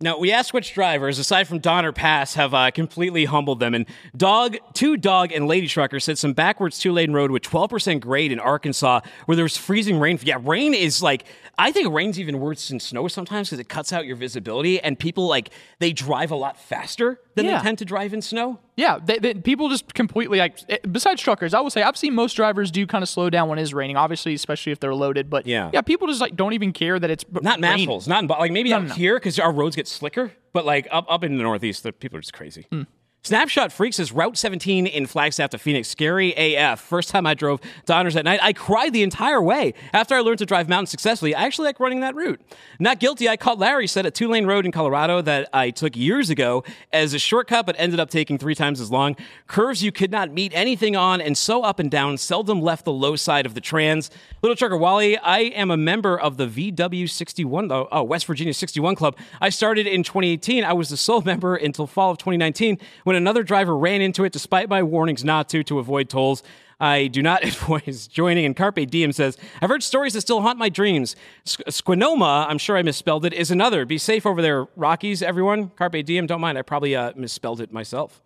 [0.03, 3.73] Now, we asked which drivers, aside from Donner Pass, have uh, completely humbled them.
[3.73, 3.87] And
[4.17, 8.33] Dog, two Dog and Lady Trucker said some backwards two lane road with 12% grade
[8.33, 10.19] in Arkansas where there was freezing rain.
[10.23, 11.25] Yeah, rain is like,
[11.57, 14.99] I think rain's even worse than snow sometimes because it cuts out your visibility and
[14.99, 17.59] people like, they drive a lot faster than yeah.
[17.59, 18.59] they tend to drive in snow.
[18.75, 20.59] Yeah, they, they, people just completely like.
[20.69, 23.49] Eh, besides truckers, I will say I've seen most drivers do kind of slow down
[23.49, 23.97] when it's raining.
[23.97, 25.29] Obviously, especially if they're loaded.
[25.29, 28.29] But yeah, yeah, people just like don't even care that it's not massholes, not in,
[28.29, 30.33] like maybe no, out no, here because our roads get slicker.
[30.55, 32.67] But like up up in the Northeast, the people are just crazy.
[32.73, 32.87] Mm.
[33.25, 35.87] Snapshot Freaks is Route 17 in Flagstaff to Phoenix.
[35.87, 36.81] Scary AF.
[36.81, 39.75] First time I drove Donners at night, I cried the entire way.
[39.93, 42.41] After I learned to drive mountains successfully, I actually like running that route.
[42.81, 45.97] Not guilty, I caught Larry said a two lane road in Colorado that I took
[45.97, 49.15] years ago as a shortcut, but ended up taking three times as long.
[49.47, 52.93] Curves you could not meet anything on, and so up and down, seldom left the
[52.93, 54.11] low side of the trans.
[54.43, 58.97] Little Trucker Wally, I am a member of the VW61, oh, oh, West Virginia 61
[58.97, 59.17] Club.
[59.41, 60.65] I started in 2018.
[60.65, 64.33] I was the sole member until fall of 2019 when another driver ran into it
[64.33, 66.43] despite my warnings not to to avoid tolls.
[66.81, 68.45] I do not advise joining.
[68.45, 71.15] And Carpe Diem says, I've heard stories that still haunt my dreams.
[71.47, 73.87] Squinoma, I'm sure I misspelled it, is another.
[73.87, 75.71] Be safe over there, Rockies, everyone.
[75.71, 76.59] Carpe Diem, don't mind.
[76.59, 78.21] I probably uh, misspelled it myself.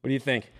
[0.00, 0.50] What do you think?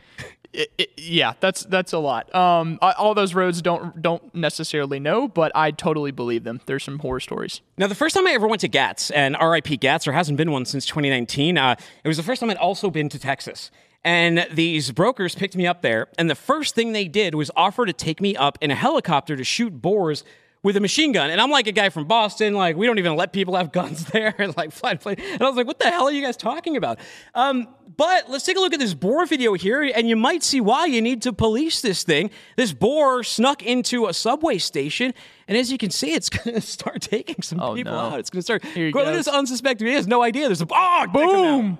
[0.52, 2.34] It, yeah, that's that's a lot.
[2.34, 6.60] Um, all those roads don't don't necessarily know, but I totally believe them.
[6.66, 7.62] There's some horror stories.
[7.78, 10.50] Now, the first time I ever went to GATS, and RIP GATS, there hasn't been
[10.50, 11.56] one since 2019.
[11.56, 13.70] Uh, it was the first time I'd also been to Texas.
[14.04, 17.86] And these brokers picked me up there, and the first thing they did was offer
[17.86, 20.24] to take me up in a helicopter to shoot boars
[20.62, 21.30] with a machine gun.
[21.30, 24.06] And I'm like a guy from Boston, like we don't even let people have guns
[24.06, 25.16] there, and like fly plane.
[25.18, 26.98] And I was like, what the hell are you guys talking about?
[27.34, 30.60] Um, but let's take a look at this boar video here, and you might see
[30.60, 32.30] why you need to police this thing.
[32.56, 35.12] This boar snuck into a subway station,
[35.46, 37.98] and as you can see, it's going to start taking some oh, people no.
[37.98, 38.18] out.
[38.18, 38.64] It's going to start.
[38.64, 39.86] Here Look at this unsuspecting.
[39.86, 40.46] He has no idea.
[40.46, 41.78] There's a oh, boom,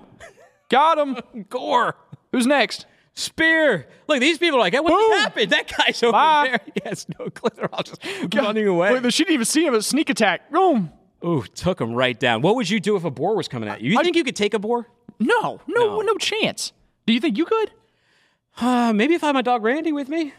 [0.69, 1.45] got him.
[1.49, 1.95] Gore.
[2.31, 2.85] Who's next?
[3.15, 3.87] Spear.
[4.07, 5.19] Look, these people are like, hey, what Boom.
[5.19, 5.51] happened?
[5.51, 6.47] That guy's over Bye.
[6.49, 6.59] there.
[6.73, 7.51] He has no clue.
[7.55, 8.35] They're all just God.
[8.35, 8.99] running away.
[8.99, 9.75] Wait, she didn't even see him.
[9.75, 10.51] A sneak attack.
[10.51, 10.91] Boom.
[11.23, 12.41] Ooh, took him right down.
[12.41, 13.91] What would you do if a boar was coming at you?
[13.91, 14.87] You I, think you could take a boar?
[15.19, 16.73] No, no, no, no chance.
[17.05, 17.71] Do you think you could?
[18.59, 20.33] Uh, maybe if I had my dog Randy with me.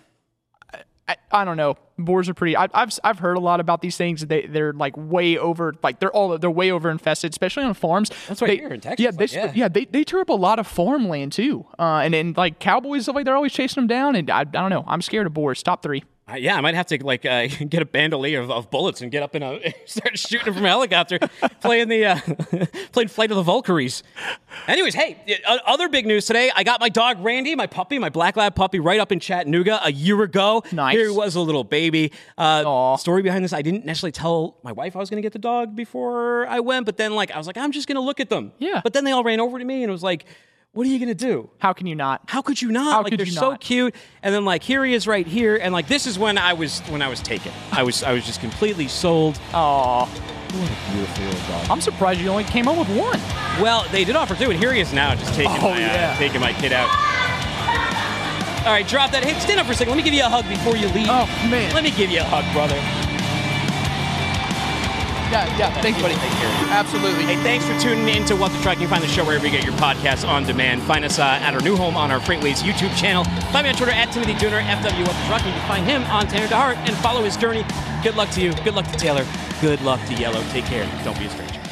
[1.06, 1.76] I, I, don't know.
[1.98, 2.56] Boars are pretty.
[2.56, 4.24] I, have I've heard a lot about these things.
[4.24, 5.74] They they're like way over.
[5.82, 8.10] Like they're all they're way over infested, especially on farms.
[8.28, 9.04] That's right they, here in Texas.
[9.04, 9.52] Yeah, they, yeah.
[9.54, 9.68] yeah.
[9.68, 11.66] They they tear up a lot of farmland too.
[11.78, 14.16] Uh, and then like cowboys stuff like they're always chasing them down.
[14.16, 14.84] And I, I don't know.
[14.86, 15.62] I'm scared of boars.
[15.62, 16.04] Top three.
[16.26, 19.10] Uh, yeah, I might have to like uh, get a bandolier of, of, bullets and
[19.10, 21.18] get up in a start shooting from a helicopter,
[21.60, 22.20] playing the uh,
[22.92, 24.02] playing Flight of the Valkyries.
[24.66, 25.18] Anyways, hey,
[25.66, 26.50] other big news today.
[26.54, 29.80] I got my dog Randy, my puppy, my black lab puppy, right up in Chattanooga
[29.84, 30.62] a year ago.
[30.72, 30.96] Nice.
[30.96, 32.10] Here he was, a little baby.
[32.38, 35.34] Uh, story behind this: I didn't necessarily tell my wife I was going to get
[35.34, 38.00] the dog before I went, but then like I was like, I'm just going to
[38.00, 38.52] look at them.
[38.58, 38.80] Yeah.
[38.82, 40.24] But then they all ran over to me, and it was like
[40.74, 41.48] what are you gonna do?
[41.58, 42.22] How can you not?
[42.26, 42.92] How could you not?
[42.92, 43.60] How like could they're you so not?
[43.60, 43.94] cute.
[44.22, 46.80] And then like here he is right here, and like this is when I was
[46.88, 47.52] when I was taken.
[47.72, 49.40] I was I was just completely sold.
[49.54, 51.70] Oh, what a beautiful little dog.
[51.70, 53.20] I'm surprised you only came up with one.
[53.62, 56.12] Well, they did offer two, and here he is now, just taking oh, my yeah.
[56.12, 56.88] uh, taking my kid out.
[58.66, 59.22] All right, drop that.
[59.22, 59.92] Hey, stand up for a second.
[59.92, 61.06] Let me give you a hug before you leave.
[61.08, 61.72] Oh man.
[61.72, 63.13] Let me give you a hug, brother.
[65.30, 65.80] Yeah, yeah.
[65.80, 66.14] Thanks, buddy.
[66.14, 66.50] Take care.
[66.70, 67.24] Absolutely.
[67.24, 68.76] Hey, thanks for tuning in to What the Truck.
[68.76, 70.82] You can find the show wherever you get your podcasts on demand.
[70.82, 73.24] Find us uh, at our new home on our FreightWaves YouTube channel.
[73.52, 75.44] Find me on Twitter at Timothy Dooner, FW What the Truck.
[75.44, 77.64] You can find him on Tanner DeHart and follow his journey.
[78.02, 78.52] Good luck to you.
[78.64, 79.26] Good luck to Taylor.
[79.60, 80.42] Good luck to Yellow.
[80.50, 80.88] Take care.
[81.04, 81.63] Don't be a stranger.